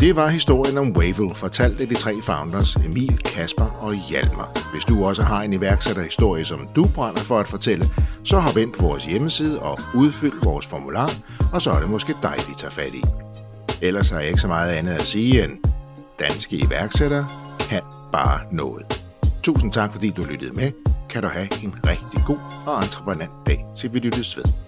[0.00, 4.70] Det var historien om Wavell, fortalt af de tre founders Emil, Kasper og Hjalmar.
[4.72, 7.84] Hvis du også har en iværksætterhistorie, som du brænder for at fortælle,
[8.24, 11.10] så hop ind på vores hjemmeside og udfyld vores formular,
[11.52, 13.02] og så er det måske dig, vi tager fat i.
[13.82, 15.52] Ellers har jeg ikke så meget andet at sige end,
[16.20, 17.26] danske iværksættere
[17.60, 17.82] kan
[18.12, 19.04] bare noget.
[19.42, 20.72] Tusind tak, fordi du lyttede med.
[21.10, 24.67] Kan du have en rigtig god og entreprenant dag, til vi lyttes ved.